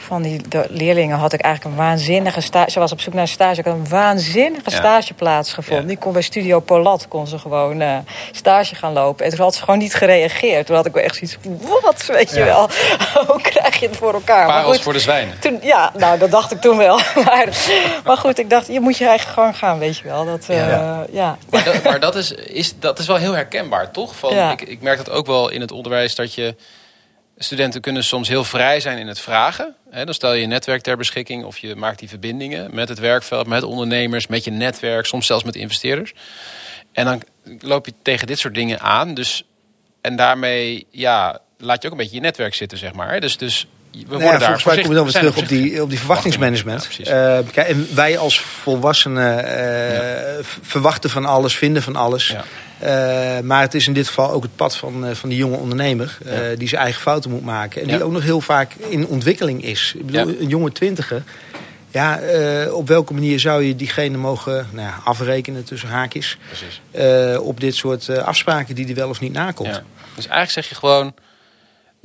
van 0.08 0.22
die 0.22 0.40
leerlingen 0.68 1.18
had 1.18 1.32
ik 1.32 1.40
eigenlijk 1.40 1.76
een 1.76 1.82
waanzinnige 1.84 2.40
stage. 2.40 2.70
Ze 2.70 2.78
was 2.78 2.92
op 2.92 3.00
zoek 3.00 3.12
naar 3.12 3.22
een 3.22 3.28
stage. 3.28 3.58
Ik 3.58 3.64
had 3.64 3.74
een 3.74 3.88
waanzinnige 3.88 4.70
stageplaats 4.70 5.52
gevonden. 5.52 5.86
Die 5.86 5.98
kon 5.98 6.12
bij 6.12 6.22
Studio 6.22 6.60
Polat 6.60 7.08
kon 7.08 7.26
ze 7.26 7.38
gewoon 7.38 7.80
uh, 7.80 7.98
stage 8.32 8.74
gaan 8.74 8.92
lopen. 8.92 9.24
En 9.24 9.30
toen 9.30 9.40
had 9.40 9.54
ze 9.54 9.60
gewoon 9.60 9.78
niet 9.78 9.94
gereageerd. 9.94 10.66
Toen 10.66 10.76
had 10.76 10.86
ik 10.86 10.92
wel 10.92 11.02
echt 11.02 11.14
zoiets 11.16 11.36
wat, 11.82 12.06
weet 12.06 12.30
je 12.30 12.44
wel. 12.44 12.68
Hoe 13.28 13.40
krijg 13.40 13.80
je 13.80 13.86
het 13.86 13.96
voor 13.96 14.14
elkaar? 14.14 14.46
Parels 14.46 14.82
voor 14.82 14.92
de 14.92 15.00
zwijnen. 15.00 15.38
Toen, 15.38 15.58
ja, 15.62 15.92
nou, 15.96 16.18
dat 16.18 16.30
dacht 16.30 16.52
ik 16.52 16.60
toen 16.60 16.76
wel. 16.76 17.00
maar, 17.24 17.48
maar, 18.04 18.16
goed, 18.16 18.38
ik 18.38 18.50
dacht, 18.50 18.66
je 18.66 18.80
moet 18.80 18.96
je 18.96 19.06
eigen 19.06 19.30
gang 19.30 19.58
gaan, 19.58 19.78
weet 19.78 19.98
je 19.98 20.04
wel. 20.04 20.24
Dat, 20.24 20.46
uh, 20.50 20.56
ja. 21.10 21.38
Maar, 21.50 21.64
dat, 21.64 21.82
maar 21.82 22.00
dat, 22.00 22.16
is, 22.16 22.32
is, 22.32 22.78
dat 22.78 22.98
is 22.98 23.06
wel 23.06 23.16
heel 23.16 23.34
herkenbaar, 23.34 23.90
toch? 23.90 24.16
Van, 24.16 24.50
ik, 24.50 24.62
ik 24.62 24.82
merk 24.82 24.96
dat 24.96 25.10
ook 25.10 25.26
wel 25.26 25.48
in 25.48 25.60
het 25.60 25.72
onderwijs 25.72 26.14
dat 26.14 26.34
je 26.34 26.54
Studenten 27.38 27.80
kunnen 27.80 28.04
soms 28.04 28.28
heel 28.28 28.44
vrij 28.44 28.80
zijn 28.80 28.98
in 28.98 29.06
het 29.06 29.20
vragen. 29.20 29.74
dan 29.90 30.14
stel 30.14 30.32
je 30.32 30.40
je 30.40 30.46
netwerk 30.46 30.82
ter 30.82 30.96
beschikking 30.96 31.44
of 31.44 31.58
je 31.58 31.74
maakt 31.74 31.98
die 31.98 32.08
verbindingen 32.08 32.74
met 32.74 32.88
het 32.88 32.98
werkveld, 32.98 33.46
met 33.46 33.62
ondernemers, 33.62 34.26
met 34.26 34.44
je 34.44 34.50
netwerk, 34.50 35.06
soms 35.06 35.26
zelfs 35.26 35.44
met 35.44 35.56
investeerders. 35.56 36.12
En 36.92 37.04
dan 37.04 37.22
loop 37.60 37.86
je 37.86 37.94
tegen 38.02 38.26
dit 38.26 38.38
soort 38.38 38.54
dingen 38.54 38.80
aan. 38.80 39.14
Dus, 39.14 39.42
en 40.00 40.16
daarmee 40.16 40.86
ja, 40.90 41.40
laat 41.58 41.82
je 41.82 41.88
ook 41.88 41.94
een 41.94 42.00
beetje 42.00 42.16
je 42.16 42.22
netwerk 42.22 42.54
zitten, 42.54 42.78
zeg 42.78 42.92
maar. 42.92 43.20
Dus, 43.20 43.36
dus 43.36 43.66
we 44.06 44.08
nou 44.08 44.22
worden 44.22 44.40
daar 44.40 44.48
volgens 44.48 44.64
mij 44.64 44.74
komen 44.74 44.88
we 44.90 44.94
dan 44.94 45.04
weer 45.04 45.12
terug 45.12 45.36
op 45.36 45.48
die, 45.48 45.82
op 45.82 45.90
die 45.90 45.98
verwachtingsmanagement. 45.98 46.88
Ja, 46.90 47.38
uh, 47.38 47.44
kijk, 47.52 47.68
en 47.68 47.88
wij 47.94 48.18
als 48.18 48.40
volwassenen 48.40 49.44
uh, 49.44 50.44
verwachten 50.62 51.10
van 51.10 51.24
alles, 51.24 51.56
vinden 51.56 51.82
van 51.82 51.96
alles. 51.96 52.28
Ja. 52.28 52.44
Uh, 52.82 53.42
maar 53.42 53.60
het 53.60 53.74
is 53.74 53.86
in 53.86 53.92
dit 53.92 54.06
geval 54.06 54.30
ook 54.30 54.42
het 54.42 54.56
pad 54.56 54.76
van, 54.76 55.16
van 55.16 55.28
die 55.28 55.38
jonge 55.38 55.56
ondernemer. 55.56 56.18
Die 56.58 56.68
zijn 56.68 56.82
eigen 56.82 57.00
fouten 57.00 57.30
moet 57.30 57.44
maken. 57.44 57.82
En 57.82 57.88
die 57.88 58.02
ook 58.02 58.12
nog 58.12 58.22
heel 58.22 58.40
vaak 58.40 58.74
in 58.88 59.06
ontwikkeling 59.06 59.64
is. 59.64 59.94
Ik 59.96 60.06
bedoel, 60.06 60.34
een 60.40 60.48
jonge 60.48 60.72
twintiger. 60.72 61.22
Ja, 61.90 62.20
op 62.72 62.88
welke 62.88 63.14
manier 63.14 63.40
zou 63.40 63.62
je 63.62 63.76
diegene 63.76 64.16
mogen 64.16 64.66
nou 64.72 64.86
ja, 64.86 65.00
afrekenen 65.04 65.64
tussen 65.64 65.88
haakjes? 65.88 66.38
op 67.40 67.60
dit 67.60 67.74
soort 67.74 68.18
afspraken 68.18 68.74
die 68.74 68.84
hij 68.84 68.94
wel 68.94 69.08
of 69.08 69.20
niet 69.20 69.32
nakomt. 69.32 69.82
Dus 70.14 70.26
eigenlijk 70.26 70.50
zeg 70.50 70.68
je 70.68 70.74
gewoon... 70.74 71.14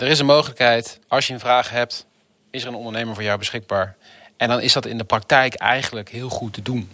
Er 0.03 0.09
is 0.09 0.19
een 0.19 0.25
mogelijkheid, 0.25 0.99
als 1.07 1.27
je 1.27 1.33
een 1.33 1.39
vraag 1.39 1.69
hebt... 1.69 2.05
is 2.51 2.61
er 2.61 2.67
een 2.67 2.75
ondernemer 2.75 3.13
voor 3.13 3.23
jou 3.23 3.37
beschikbaar. 3.37 3.95
En 4.37 4.47
dan 4.47 4.61
is 4.61 4.73
dat 4.73 4.85
in 4.85 4.97
de 4.97 5.03
praktijk 5.03 5.53
eigenlijk 5.53 6.09
heel 6.09 6.29
goed 6.29 6.53
te 6.53 6.61
doen. 6.61 6.89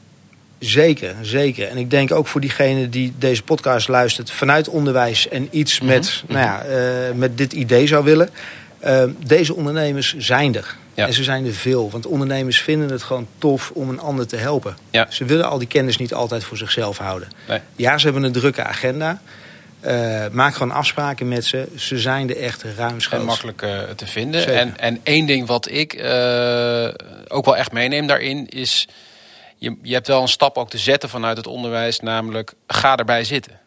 Zeker, 0.59 1.15
zeker. 1.21 1.67
En 1.67 1.77
ik 1.77 1.89
denk 1.89 2.11
ook 2.11 2.27
voor 2.27 2.41
diegene 2.41 2.89
die 2.89 3.13
deze 3.17 3.43
podcast 3.43 3.87
luistert 3.87 4.31
vanuit 4.31 4.67
onderwijs 4.67 5.27
en 5.27 5.47
iets 5.51 5.79
mhm, 5.79 5.89
met, 5.89 6.23
mhm. 6.23 6.33
Nou 6.33 6.45
ja, 6.45 6.65
uh, 6.65 7.13
met 7.15 7.37
dit 7.37 7.53
idee 7.53 7.87
zou 7.87 8.03
willen. 8.03 8.29
Uh, 8.85 9.03
deze 9.25 9.55
ondernemers 9.55 10.15
zijn 10.17 10.55
er. 10.55 10.75
Ja. 10.93 11.07
En 11.07 11.13
ze 11.13 11.23
zijn 11.23 11.45
er 11.45 11.53
veel. 11.53 11.89
Want 11.89 12.05
ondernemers 12.05 12.61
vinden 12.61 12.89
het 12.89 13.03
gewoon 13.03 13.27
tof 13.37 13.71
om 13.73 13.89
een 13.89 13.99
ander 13.99 14.27
te 14.27 14.35
helpen. 14.35 14.77
Ja. 14.89 15.05
Ze 15.09 15.25
willen 15.25 15.49
al 15.49 15.57
die 15.57 15.67
kennis 15.67 15.97
niet 15.97 16.13
altijd 16.13 16.43
voor 16.43 16.57
zichzelf 16.57 16.97
houden. 16.97 17.27
Nee. 17.47 17.59
Ja, 17.75 17.97
ze 17.97 18.05
hebben 18.05 18.23
een 18.23 18.31
drukke 18.31 18.63
agenda. 18.63 19.21
Uh, 19.85 20.27
maak 20.31 20.53
gewoon 20.53 20.71
afspraken 20.71 21.27
met 21.27 21.45
ze. 21.45 21.67
Ze 21.75 21.99
zijn 21.99 22.29
er 22.29 22.37
echt 22.37 22.63
ruimschoots. 22.77 23.21
En 23.21 23.25
makkelijk 23.25 23.65
te 23.95 24.07
vinden. 24.07 24.47
En, 24.47 24.77
en 24.77 24.99
één 25.03 25.25
ding 25.25 25.47
wat 25.47 25.71
ik 25.71 25.93
ook 27.27 27.45
wel 27.45 27.57
echt 27.57 27.71
meeneem 27.71 28.07
daarin 28.07 28.47
is 28.47 28.87
je, 29.59 29.77
je 29.81 29.93
hebt 29.93 30.07
wel 30.07 30.21
een 30.21 30.27
stap 30.27 30.57
ook 30.57 30.69
te 30.69 30.77
zetten 30.77 31.09
vanuit 31.09 31.37
het 31.37 31.47
onderwijs, 31.47 31.99
namelijk 31.99 32.53
ga 32.67 32.95
erbij 32.95 33.23
zitten. 33.23 33.59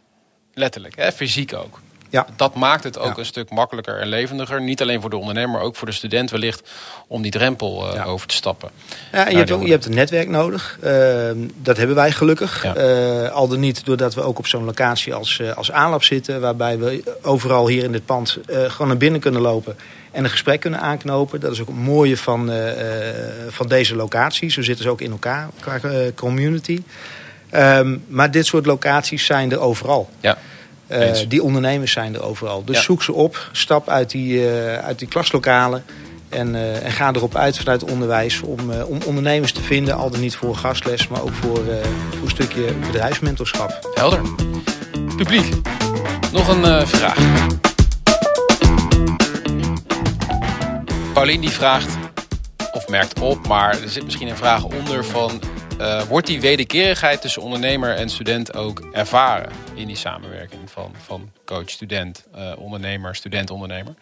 Letterlijk, 0.55 0.97
hè? 0.97 1.13
fysiek 1.13 1.55
ook. 1.55 1.81
Ja. 2.13 2.27
Dat 2.37 2.55
maakt 2.55 2.85
het 2.85 2.99
ook 2.99 3.19
een 3.19 3.25
stuk 3.25 3.51
makkelijker 3.51 3.99
en 3.99 4.09
levendiger. 4.09 4.63
Niet 4.63 4.81
alleen 4.81 5.01
voor 5.01 5.11
de 5.11 5.17
ondernemer, 5.17 5.51
maar 5.51 5.61
ook 5.61 5.77
voor 5.77 5.87
de 5.87 5.95
student 5.95 6.31
wellicht 6.31 6.71
om 7.07 7.23
die 7.23 7.31
drempel 7.31 7.95
uh, 7.95 8.09
over 8.09 8.27
te 8.27 8.35
stappen. 8.35 8.71
Ja, 9.13 9.27
en 9.27 9.31
je, 9.31 9.37
hebt, 9.37 9.65
je 9.65 9.71
hebt 9.71 9.85
een 9.85 9.95
netwerk 9.95 10.29
nodig. 10.29 10.79
Uh, 10.85 11.31
dat 11.55 11.77
hebben 11.77 11.97
wij 11.97 12.13
gelukkig. 12.13 12.65
Uh, 12.65 13.31
al 13.31 13.49
dan 13.49 13.61
niet 13.61 13.85
doordat 13.85 14.15
we 14.15 14.23
ook 14.23 14.39
op 14.39 14.47
zo'n 14.47 14.65
locatie 14.65 15.15
als, 15.15 15.39
uh, 15.39 15.57
als 15.57 15.73
aanlap 15.73 16.03
zitten. 16.03 16.41
Waarbij 16.41 16.79
we 16.79 17.03
overal 17.23 17.69
hier 17.69 17.85
in 17.85 17.93
dit 17.93 18.07
pand 18.07 18.39
gewoon 18.47 18.89
naar 18.89 18.97
binnen 18.97 19.21
kunnen 19.21 19.41
lopen 19.41 19.77
en 20.11 20.25
een 20.25 20.31
gesprek 20.31 20.61
kunnen 20.61 20.81
aanknopen. 20.81 21.41
Dat 21.41 21.53
is 21.53 21.61
ook 21.61 21.67
het 21.67 21.77
mooie 21.77 22.17
van, 22.17 22.51
van 23.49 23.69
deze 23.69 23.97
locaties. 23.97 24.55
Zo 24.55 24.63
zitten 24.63 24.85
ze 24.85 24.91
ook 24.91 25.01
in 25.01 25.11
elkaar 25.11 25.49
qua 25.61 25.81
community. 26.15 26.83
Um, 27.55 28.05
maar 28.09 28.31
dit 28.31 28.47
soort 28.47 28.67
locaties 28.67 29.27
zijn 29.27 29.53
er 29.53 29.61
overal. 29.61 30.11
Ja. 30.21 30.39
Uh, 30.93 31.29
die 31.29 31.43
ondernemers 31.43 31.93
zijn 31.93 32.15
er 32.15 32.23
overal. 32.23 32.65
Dus 32.65 32.77
ja. 32.77 32.83
zoek 32.83 33.03
ze 33.03 33.13
op, 33.13 33.49
stap 33.53 33.89
uit 33.89 34.11
die, 34.11 34.49
uit 34.83 34.99
die 34.99 35.09
klaslokalen. 35.09 35.85
En, 36.29 36.83
en, 36.83 36.93
ga 36.93 37.13
erop 37.13 37.37
uit 37.37 37.59
vanuit 37.59 37.85
onderwijs 37.85 38.41
om, 38.41 38.59
om 38.71 38.99
ondernemers 39.07 39.53
te 39.53 39.63
vinden. 39.63 39.97
Al 39.97 40.11
dan 40.11 40.21
niet 40.21 40.37
voor 40.37 40.57
gastles, 40.57 41.09
maar 41.09 41.23
ook 41.23 41.33
voor, 41.33 41.57
voor 42.11 42.23
een 42.25 42.31
stukje 42.31 42.73
bedrijfsmentorschap. 42.87 43.91
Helder. 43.95 44.21
Publiek, 45.17 45.55
nog 46.33 46.49
een 46.49 46.87
vraag. 46.87 47.19
Paulien 51.13 51.41
die 51.41 51.51
vraagt, 51.51 51.97
of 52.73 52.89
merkt 52.89 53.21
op, 53.21 53.47
maar 53.47 53.83
er 53.83 53.89
zit 53.89 54.05
misschien 54.05 54.29
een 54.29 54.37
vraag 54.37 54.65
onder 54.65 55.05
van... 55.05 55.41
Uh, 55.83 56.03
wordt 56.03 56.27
die 56.27 56.41
wederkerigheid 56.41 57.21
tussen 57.21 57.43
ondernemer 57.43 57.97
en 57.97 58.09
student 58.09 58.55
ook 58.55 58.83
ervaren 58.93 59.51
in 59.75 59.87
die 59.87 59.97
samenwerking 59.97 60.71
van, 60.71 60.95
van 61.05 61.31
coach, 61.45 61.71
student, 61.71 62.25
uh, 62.37 62.53
ondernemer, 62.59 63.15
student-ondernemer? 63.15 63.95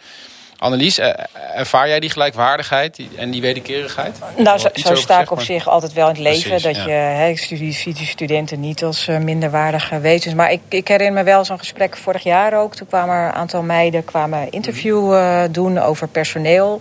Annelies, 0.58 0.98
eh, 0.98 1.12
ervaar 1.54 1.88
jij 1.88 2.00
die 2.00 2.10
gelijkwaardigheid 2.10 3.00
en 3.16 3.30
die 3.30 3.40
wederkerigheid? 3.40 4.18
Nou, 4.36 4.58
zo, 4.58 4.68
zo 4.74 4.94
sta 4.94 5.20
ik 5.20 5.30
op 5.30 5.40
zich 5.40 5.68
altijd 5.68 5.92
wel 5.92 6.08
in 6.08 6.14
het 6.14 6.22
leven. 6.22 6.62
dat 6.62 6.76
je, 6.76 7.26
ik 7.30 7.38
studie, 7.38 7.72
zie 7.72 7.94
die 7.94 8.06
studenten 8.06 8.60
niet 8.60 8.84
als 8.84 9.06
minderwaardige 9.06 10.00
wezens. 10.00 10.34
Maar 10.34 10.52
ik, 10.52 10.60
ik 10.68 10.88
herinner 10.88 11.14
me 11.14 11.30
wel 11.30 11.44
zo'n 11.44 11.58
gesprek 11.58 11.96
vorig 11.96 12.22
jaar 12.22 12.54
ook. 12.54 12.74
Toen 12.74 12.86
kwamen 12.86 13.14
er 13.14 13.26
een 13.26 13.32
aantal 13.32 13.62
meiden 13.62 14.04
kwamen 14.04 14.50
interview 14.50 15.12
uh, 15.12 15.42
doen 15.50 15.78
over 15.78 16.08
personeel. 16.08 16.80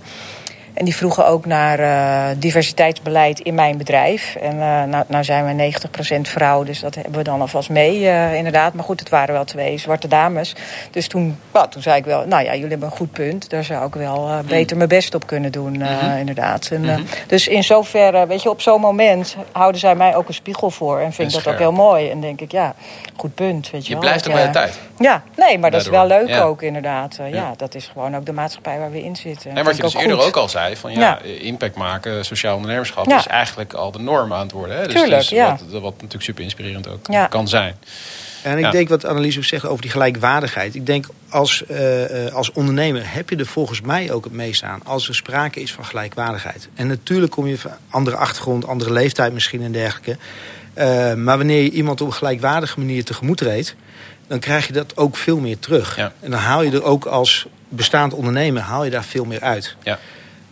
En 0.79 0.85
die 0.85 0.95
vroegen 0.95 1.27
ook 1.27 1.45
naar 1.45 1.79
uh, 1.79 2.37
diversiteitsbeleid 2.37 3.39
in 3.39 3.53
mijn 3.53 3.77
bedrijf. 3.77 4.35
En 4.35 4.55
uh, 4.55 4.83
nou, 4.83 5.03
nou, 5.07 5.23
zijn 5.23 5.57
we 5.57 5.71
90% 6.17 6.21
vrouw, 6.21 6.63
dus 6.63 6.79
dat 6.79 6.95
hebben 6.95 7.13
we 7.13 7.23
dan 7.23 7.41
alvast 7.41 7.69
mee, 7.69 7.99
uh, 7.99 8.33
inderdaad. 8.33 8.73
Maar 8.73 8.83
goed, 8.83 8.99
het 8.99 9.09
waren 9.09 9.33
wel 9.33 9.43
twee 9.43 9.77
zwarte 9.77 10.07
dames. 10.07 10.55
Dus 10.91 11.07
toen, 11.07 11.39
nou, 11.53 11.69
toen 11.69 11.81
zei 11.81 11.97
ik 11.97 12.05
wel, 12.05 12.25
nou 12.27 12.43
ja, 12.43 12.53
jullie 12.53 12.69
hebben 12.69 12.89
een 12.89 12.95
goed 12.95 13.11
punt. 13.11 13.49
Daar 13.49 13.63
zou 13.63 13.87
ik 13.87 13.93
wel 13.93 14.29
beter 14.47 14.77
mijn 14.77 14.89
best 14.89 15.15
op 15.15 15.27
kunnen 15.27 15.51
doen, 15.51 15.71
mm-hmm. 15.71 16.17
inderdaad. 16.17 16.69
En, 16.71 16.81
mm-hmm. 16.81 17.05
Dus 17.27 17.47
in 17.47 17.63
zoverre, 17.63 18.27
weet 18.27 18.41
je, 18.41 18.49
op 18.49 18.61
zo'n 18.61 18.81
moment 18.81 19.35
houden 19.51 19.79
zij 19.79 19.95
mij 19.95 20.15
ook 20.15 20.27
een 20.27 20.33
spiegel 20.33 20.69
voor. 20.69 20.99
En 20.99 21.13
vind 21.13 21.35
ik 21.35 21.43
dat 21.43 21.53
ook 21.53 21.59
heel 21.59 21.71
mooi. 21.71 22.09
En 22.09 22.21
denk 22.21 22.41
ik, 22.41 22.51
ja, 22.51 22.75
goed 23.15 23.35
punt, 23.35 23.69
weet 23.69 23.87
je, 23.87 23.93
je 23.93 23.99
blijft 23.99 24.27
ook 24.27 24.33
bij 24.33 24.45
de 24.45 24.51
tijd. 24.51 24.79
Ja, 24.99 25.23
nee, 25.35 25.57
maar 25.57 25.71
dat 25.71 25.81
is 25.81 25.87
wel 25.87 26.07
leuk 26.07 26.41
ook, 26.41 26.61
inderdaad. 26.61 27.19
ja. 27.31 27.53
dat 27.57 27.75
is 27.75 27.89
gewoon 27.93 28.15
ook 28.15 28.25
de 28.25 28.33
maatschappij 28.33 28.79
waar 28.79 28.91
we 28.91 29.03
in 29.03 29.15
zitten. 29.15 29.55
En 29.55 29.63
wat 29.63 29.75
je 29.75 29.81
dus 29.81 29.93
eerder 29.93 30.21
ook 30.25 30.35
al 30.35 30.49
zei 30.49 30.68
zei, 30.75 30.93
van 30.95 31.01
ja, 31.01 31.21
impact 31.21 31.75
maken, 31.75 32.25
sociaal 32.25 32.55
ondernemerschap 32.55 33.07
is 33.07 33.27
eigenlijk 33.27 33.73
al 33.73 33.91
de 33.91 33.99
norm 33.99 34.33
aan 34.33 34.41
het 34.41 34.51
worden. 34.51 34.77
Hè? 34.77 34.83
Dus, 34.83 34.93
Tuurlijk, 34.93 35.29
dus 35.29 35.39
wat, 35.39 35.81
wat, 35.81 35.93
natuurlijk 35.93 36.23
super 36.23 36.43
inspirerend 36.43 36.87
ook 36.87 37.29
kan 37.29 37.47
zijn. 37.47 37.75
En 38.43 38.57
ik 38.57 38.71
denk 38.71 38.89
wat 38.89 39.05
Annelies 39.05 39.37
ook 39.37 39.43
zegt 39.43 39.65
over 39.65 39.81
die 39.81 39.91
gelijkwaardigheid. 39.91 40.75
Ik 40.75 40.85
denk 40.85 41.05
als, 41.29 41.63
uh, 41.71 42.33
als 42.33 42.51
ondernemer 42.51 43.01
heb 43.05 43.29
je 43.29 43.35
er 43.35 43.45
volgens 43.45 43.81
mij 43.81 44.11
ook 44.11 44.23
het 44.23 44.33
meest 44.33 44.63
aan. 44.63 44.81
Als 44.83 45.07
er 45.07 45.15
sprake 45.15 45.61
is 45.61 45.73
van 45.73 45.85
gelijkwaardigheid. 45.85 46.69
En 46.75 46.87
natuurlijk 46.87 47.31
kom 47.31 47.47
je 47.47 47.57
van 47.57 47.71
andere 47.89 48.15
achtergrond, 48.15 48.67
andere 48.67 48.93
leeftijd 48.93 49.33
misschien 49.33 49.63
en 49.63 49.71
dergelijke. 49.71 50.17
Uh, 50.75 51.13
maar 51.13 51.37
wanneer 51.37 51.63
je 51.63 51.71
iemand 51.71 52.01
op 52.01 52.07
een 52.07 52.13
gelijkwaardige 52.13 52.79
manier 52.79 53.03
tegemoet 53.03 53.37
treedt 53.37 53.75
dan 54.29 54.39
krijg 54.39 54.67
je 54.67 54.73
dat 54.73 54.97
ook 54.97 55.15
veel 55.15 55.39
meer 55.39 55.59
terug. 55.59 55.97
En 55.97 56.11
dan 56.21 56.39
haal 56.39 56.61
je 56.61 56.71
er 56.71 56.83
ook 56.83 57.05
als 57.05 57.45
bestaand 57.69 58.13
ondernemer 58.13 58.61
haal 58.61 58.83
je 58.83 58.91
daar 58.91 59.03
veel 59.03 59.25
meer 59.25 59.41
uit. 59.41 59.75
Ja. 59.83 59.99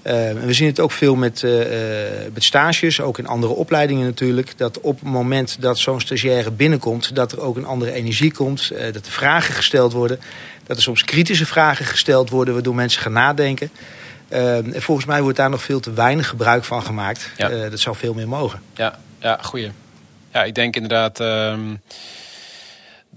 Uh, 0.08 0.14
we 0.32 0.54
zien 0.54 0.68
het 0.68 0.80
ook 0.80 0.92
veel 0.92 1.16
met, 1.16 1.42
uh, 1.42 1.52
met 2.34 2.44
stages, 2.44 3.02
ook 3.02 3.18
in 3.18 3.28
andere 3.28 3.54
opleidingen 3.54 4.06
natuurlijk. 4.06 4.58
Dat 4.58 4.80
op 4.80 5.00
het 5.00 5.10
moment 5.10 5.62
dat 5.62 5.80
zo'n 5.80 6.02
stagiaire 6.02 6.52
binnenkomt, 6.52 7.16
dat 7.16 7.32
er 7.32 7.42
ook 7.42 7.58
een 7.58 7.66
andere 7.66 7.92
energie 7.92 8.34
komt. 8.34 8.72
Dat 8.94 9.06
er 9.06 9.12
vragen 9.12 9.54
gesteld 9.54 9.94
worden. 9.94 10.20
Dat 10.66 10.78
er 10.78 10.84
soms 10.84 11.04
kritische 11.04 11.46
vragen 11.46 11.86
gesteld 11.86 12.30
worden, 12.30 12.54
waardoor 12.54 12.76
mensen 12.76 13.02
gaan 13.02 13.12
nadenken. 13.12 13.72
en 14.30 14.82
volgens 14.82 15.08
mij 15.08 15.22
wordt 15.22 15.38
daar 15.38 15.50
nog 15.50 15.64
veel 15.64 15.80
te 15.80 15.94
weinig 15.94 16.28
gebruik 16.28 16.64
van 16.64 16.84
gemaakt. 16.84 17.30
Ja. 17.38 17.70
dat 17.70 17.80
zou 17.80 17.96
veel 17.96 18.14
meer 18.14 18.28
mogen. 18.28 18.62
Ja, 18.76 19.00
ja 19.20 19.40
goeie. 19.42 19.72
Ja, 20.34 20.44
ik 20.44 20.56
denk 20.56 20.76
inderdaad. 20.76 21.20
Ehm, 21.20 21.76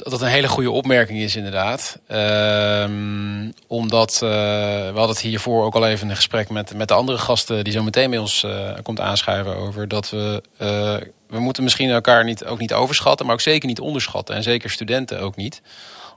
dat 0.02 0.12
dat 0.12 0.20
een 0.20 0.28
hele 0.28 0.48
goede 0.48 0.70
opmerking 0.70 1.18
is, 1.18 1.36
inderdaad. 1.36 1.98
Ehm, 2.06 3.50
omdat 3.66 4.14
uh, 4.14 4.20
we 4.20 4.92
hadden 4.94 5.08
het 5.08 5.20
hiervoor 5.20 5.64
ook 5.64 5.74
al 5.74 5.86
even 5.86 6.08
een 6.10 6.16
gesprek 6.16 6.50
met, 6.50 6.74
met 6.74 6.88
de 6.88 6.94
andere 6.94 7.18
gasten 7.18 7.64
die 7.64 7.72
zo 7.72 7.82
meteen 7.82 8.10
bij 8.10 8.18
ons 8.18 8.42
uh, 8.42 8.70
komt 8.82 9.00
aanschuiven 9.00 9.56
over 9.56 9.88
dat 9.88 10.10
we. 10.10 10.42
Uh, 10.58 10.96
we 11.28 11.40
moeten 11.40 11.62
misschien 11.62 11.90
elkaar 11.90 12.24
niet, 12.24 12.44
ook 12.44 12.58
niet 12.58 12.72
overschatten, 12.72 13.26
maar 13.26 13.34
ook 13.34 13.40
zeker 13.40 13.68
niet 13.68 13.80
onderschatten. 13.80 14.34
En 14.34 14.42
zeker 14.42 14.70
studenten 14.70 15.20
ook 15.20 15.36
niet. 15.36 15.62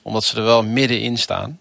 Omdat 0.01 0.23
ze 0.23 0.37
er 0.37 0.43
wel 0.43 0.63
middenin 0.63 1.17
staan 1.17 1.59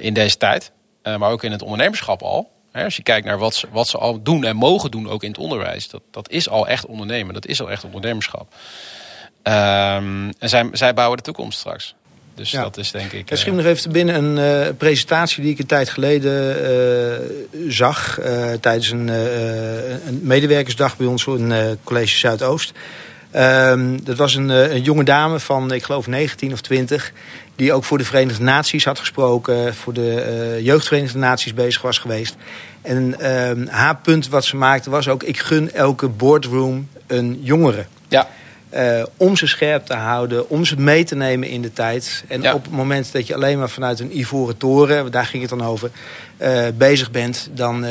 in 0.00 0.14
deze 0.14 0.36
tijd. 0.36 0.70
maar 1.02 1.30
ook 1.30 1.44
in 1.44 1.52
het 1.52 1.62
ondernemerschap 1.62 2.22
al. 2.22 2.50
Als 2.72 2.96
je 2.96 3.02
kijkt 3.02 3.26
naar 3.26 3.38
wat 3.38 3.54
ze, 3.54 3.66
wat 3.70 3.88
ze 3.88 3.98
al 3.98 4.22
doen 4.22 4.44
en 4.44 4.56
mogen 4.56 4.90
doen, 4.90 5.08
ook 5.08 5.22
in 5.22 5.30
het 5.30 5.38
onderwijs. 5.38 5.88
Dat, 5.88 6.02
dat 6.10 6.30
is 6.30 6.48
al 6.48 6.68
echt 6.68 6.86
ondernemen. 6.86 7.34
Dat 7.34 7.46
is 7.46 7.60
al 7.60 7.70
echt 7.70 7.84
ondernemerschap. 7.84 8.54
Um, 9.42 10.32
en 10.38 10.48
zij, 10.48 10.68
zij 10.72 10.94
bouwen 10.94 11.16
de 11.16 11.22
toekomst 11.22 11.58
straks. 11.58 11.94
Dus 12.34 12.50
dat 12.50 12.76
is 12.76 12.90
denk 12.90 13.12
ik. 13.12 13.30
Misschien 13.30 13.52
uh, 13.52 13.58
nog 13.58 13.68
even 13.68 13.82
te 13.82 13.88
binnen 13.88 14.24
een 14.24 14.66
uh, 14.66 14.74
presentatie 14.76 15.42
die 15.42 15.52
ik 15.52 15.58
een 15.58 15.66
tijd 15.66 15.88
geleden 15.88 16.56
uh, 16.62 17.72
zag. 17.72 18.18
tijdens 18.60 18.90
een, 18.90 19.08
een, 19.08 20.20
medewerkersdag 20.22 20.96
bij 20.96 21.06
ons 21.06 21.26
in 21.26 21.78
College 21.84 22.18
Zuidoost. 22.18 22.72
Um, 23.36 24.04
dat 24.04 24.16
was 24.16 24.34
een, 24.34 24.48
een, 24.48 24.82
jonge 24.82 25.04
dame 25.04 25.40
van, 25.40 25.72
ik 25.72 25.82
geloof, 25.82 26.06
19 26.06 26.52
of 26.52 26.60
20. 26.60 27.12
Die 27.56 27.72
ook 27.72 27.84
voor 27.84 27.98
de 27.98 28.04
Verenigde 28.04 28.42
Naties 28.44 28.84
had 28.84 28.98
gesproken. 28.98 29.74
Voor 29.74 29.92
de 29.92 30.58
Jeugdverenigde 30.62 31.18
Naties 31.18 31.54
bezig 31.54 31.82
was 31.82 31.98
geweest. 31.98 32.36
En 32.82 33.20
ehm, 33.20 33.66
haar 33.66 33.96
punt 33.96 34.28
wat 34.28 34.44
ze 34.44 34.56
maakte 34.56 34.90
was 34.90 35.08
ook: 35.08 35.22
ik 35.22 35.38
gun 35.38 35.72
elke 35.72 36.08
boardroom 36.08 36.88
een 37.06 37.40
jongere. 37.42 37.86
Ja. 38.08 38.28
Uh, 38.74 39.02
om 39.16 39.36
ze 39.36 39.46
scherp 39.46 39.86
te 39.86 39.94
houden, 39.94 40.48
om 40.50 40.64
ze 40.64 40.76
mee 40.76 41.04
te 41.04 41.14
nemen 41.14 41.48
in 41.48 41.62
de 41.62 41.72
tijd. 41.72 42.24
En 42.28 42.52
op 42.52 42.62
het 42.62 42.72
moment 42.72 43.12
dat 43.12 43.26
je 43.26 43.34
alleen 43.34 43.58
maar 43.58 43.70
vanuit 43.70 44.00
een 44.00 44.18
ivoren 44.18 44.56
toren, 44.56 45.10
daar 45.10 45.26
ging 45.26 45.42
het 45.42 45.50
dan 45.50 45.64
over, 45.64 45.90
uh, 46.38 46.66
bezig 46.74 47.10
bent, 47.10 47.48
dan, 47.52 47.84
uh, 47.84 47.90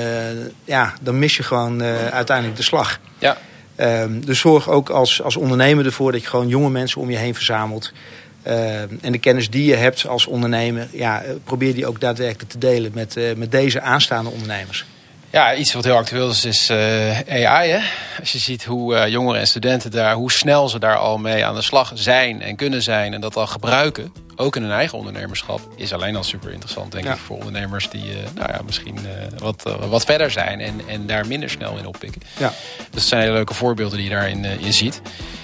ja, 0.65 0.93
dan 1.01 1.19
mis 1.19 1.37
je 1.37 1.43
gewoon 1.43 1.83
uiteindelijk 1.83 2.57
de 2.57 2.63
slag. 2.63 2.99
Ja. 3.17 3.37
Ehm, 3.75 4.19
dus 4.19 4.39
zorg 4.39 4.69
ook 4.69 4.89
als, 4.89 5.21
als 5.21 5.35
ondernemer 5.35 5.85
ervoor 5.85 6.11
dat 6.11 6.21
je 6.21 6.27
gewoon 6.27 6.47
jonge 6.47 6.69
mensen 6.69 7.01
om 7.01 7.09
je 7.09 7.17
heen 7.17 7.35
verzamelt. 7.35 7.91
Ehm, 8.43 8.87
en 9.01 9.11
de 9.11 9.19
kennis 9.19 9.49
die 9.49 9.65
je 9.65 9.75
hebt 9.75 10.07
als 10.07 10.25
ondernemer, 10.25 10.87
ja, 10.91 11.23
probeer 11.43 11.73
die 11.73 11.87
ook 11.87 11.99
daadwerkelijk 11.99 12.51
te 12.51 12.57
delen 12.57 12.91
met, 12.93 13.17
met 13.35 13.51
deze 13.51 13.81
aanstaande 13.81 14.29
ondernemers. 14.29 14.85
Ja, 15.29 15.55
iets 15.55 15.73
wat 15.73 15.83
heel 15.83 15.95
actueel 15.95 16.29
is, 16.29 16.45
is 16.45 16.69
uh, 16.69 17.19
eh, 17.19 17.51
AI. 17.51 17.69
Hè? 17.69 17.79
Als 18.19 18.31
je 18.31 18.39
ziet 18.39 18.63
hoe 18.63 18.95
uh, 18.95 19.07
jongeren 19.07 19.39
en 19.39 19.47
studenten 19.47 19.91
daar, 19.91 20.13
hoe 20.13 20.31
snel 20.31 20.69
ze 20.69 20.79
daar 20.79 20.97
al 20.97 21.17
mee 21.17 21.45
aan 21.45 21.55
de 21.55 21.61
slag 21.61 21.91
zijn 21.93 22.41
en 22.41 22.55
kunnen 22.55 22.81
zijn 22.81 23.13
en 23.13 23.21
dat 23.21 23.35
al 23.35 23.47
gebruiken, 23.47 24.13
ook 24.35 24.55
in 24.55 24.61
hun 24.61 24.71
eigen 24.71 24.97
ondernemerschap, 24.97 25.59
is 25.75 25.93
alleen 25.93 26.15
al 26.15 26.23
super 26.23 26.51
interessant, 26.51 26.91
denk 26.91 27.05
ik, 27.05 27.17
voor 27.17 27.37
ondernemers 27.37 27.89
die 27.89 28.09
uh, 28.09 28.15
nou 28.35 28.51
ja, 28.51 28.59
misschien 28.65 28.99
wat, 29.37 29.75
wat 29.89 30.05
verder 30.05 30.31
zijn 30.31 30.59
en, 30.59 30.81
en 30.87 31.07
daar 31.07 31.27
minder 31.27 31.49
snel 31.49 31.77
in 31.77 31.85
oppikken. 31.85 32.21
Ja. 32.37 32.53
Dus 32.77 32.87
dat 32.91 33.03
zijn 33.03 33.21
hele 33.21 33.33
leuke 33.33 33.53
voorbeelden 33.53 33.97
die 33.97 34.07
je 34.07 34.13
daarin 34.13 34.45
in 34.45 34.73
ziet. 34.73 35.01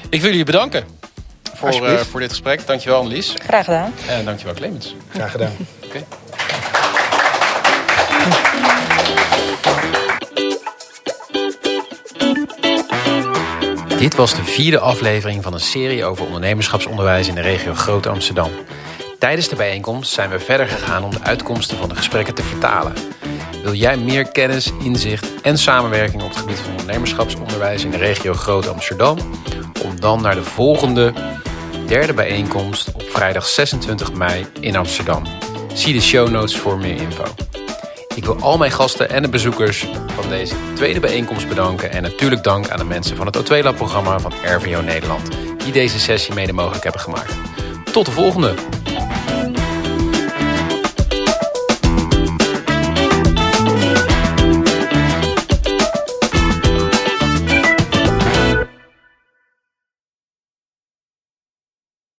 Ik 0.10 0.22
wil 0.22 0.30
jullie 0.30 0.46
bedanken 0.46 0.84
voor, 1.54 2.00
voor 2.00 2.20
dit 2.20 2.30
gesprek. 2.30 2.68
Dankjewel, 2.68 3.00
Annelies. 3.00 3.34
Graag 3.38 3.66
gedaan. 3.66 3.94
En 4.08 4.26
dankjewel, 4.26 4.54
Clemens. 4.54 4.96
Graag 5.10 5.32
gedaan. 5.32 5.52
Oké. 5.84 6.04
Dit 14.04 14.16
was 14.16 14.36
de 14.36 14.44
vierde 14.44 14.80
aflevering 14.80 15.44
van 15.44 15.54
een 15.54 15.60
serie 15.60 16.06
over 16.06 16.26
ondernemerschapsonderwijs 16.26 17.28
in 17.28 17.36
de 17.36 17.42
regio 17.42 17.74
Groot 17.74 18.08
Amsterdam. 18.08 18.52
Tijdens 19.20 19.48
de 19.48 19.56
bijeenkomst 19.56 20.14
zijn 20.14 20.30
we 20.30 20.40
verder 20.40 20.68
gegaan 20.68 21.04
om 21.04 21.10
de 21.10 21.22
uitkomsten 21.22 21.78
van 21.78 21.90
de 21.90 21.96
gesprekken 21.96 22.34
te 22.34 22.44
vertalen. 22.44 22.94
Wil 23.64 23.74
jij 23.74 23.98
meer 23.98 24.32
kennis, 24.32 24.72
inzicht 24.84 25.42
en 25.42 25.58
samenwerking 25.58 26.22
op 26.22 26.30
het 26.30 26.38
gebied 26.38 26.60
van 26.60 26.72
ondernemerschapsonderwijs 26.72 27.84
in 27.84 27.92
de 27.92 27.98
regio 27.98 28.34
Groot 28.34 28.68
Amsterdam? 28.68 29.18
Kom 29.82 30.00
dan 30.00 30.22
naar 30.22 30.36
de 30.36 30.44
volgende 30.44 31.14
derde 31.88 32.14
bijeenkomst 32.14 32.92
op 32.94 33.10
vrijdag 33.10 33.48
26 33.48 34.14
mei 34.14 34.46
in 34.60 34.76
Amsterdam. 34.76 35.24
Zie 35.74 35.94
de 35.94 36.02
show 36.02 36.30
notes 36.30 36.58
voor 36.58 36.78
meer 36.78 37.02
info. 37.02 37.24
Ik 38.16 38.26
wil 38.26 38.40
al 38.40 38.58
mijn 38.58 38.72
gasten 38.72 39.10
en 39.10 39.22
de 39.22 39.30
bezoekers 39.30 39.88
van 40.08 40.30
deze 40.30 40.56
tweede 40.74 41.00
bijeenkomst 41.00 41.48
bedanken. 41.48 41.92
En 41.92 42.02
natuurlijk 42.02 42.44
dank 42.44 42.70
aan 42.70 42.78
de 42.78 42.86
mensen 42.86 43.16
van 43.16 43.26
het 43.26 43.38
O2-lab-programma 43.38 44.20
van 44.20 44.34
RVO 44.46 44.82
Nederland... 44.82 45.30
die 45.64 45.72
deze 45.72 46.00
sessie 46.00 46.34
mede 46.34 46.54
mogelijk 46.54 46.84
hebben 46.84 47.02
gemaakt. 47.02 47.36
Tot 47.92 48.06
de 48.06 48.12
volgende! 48.12 48.54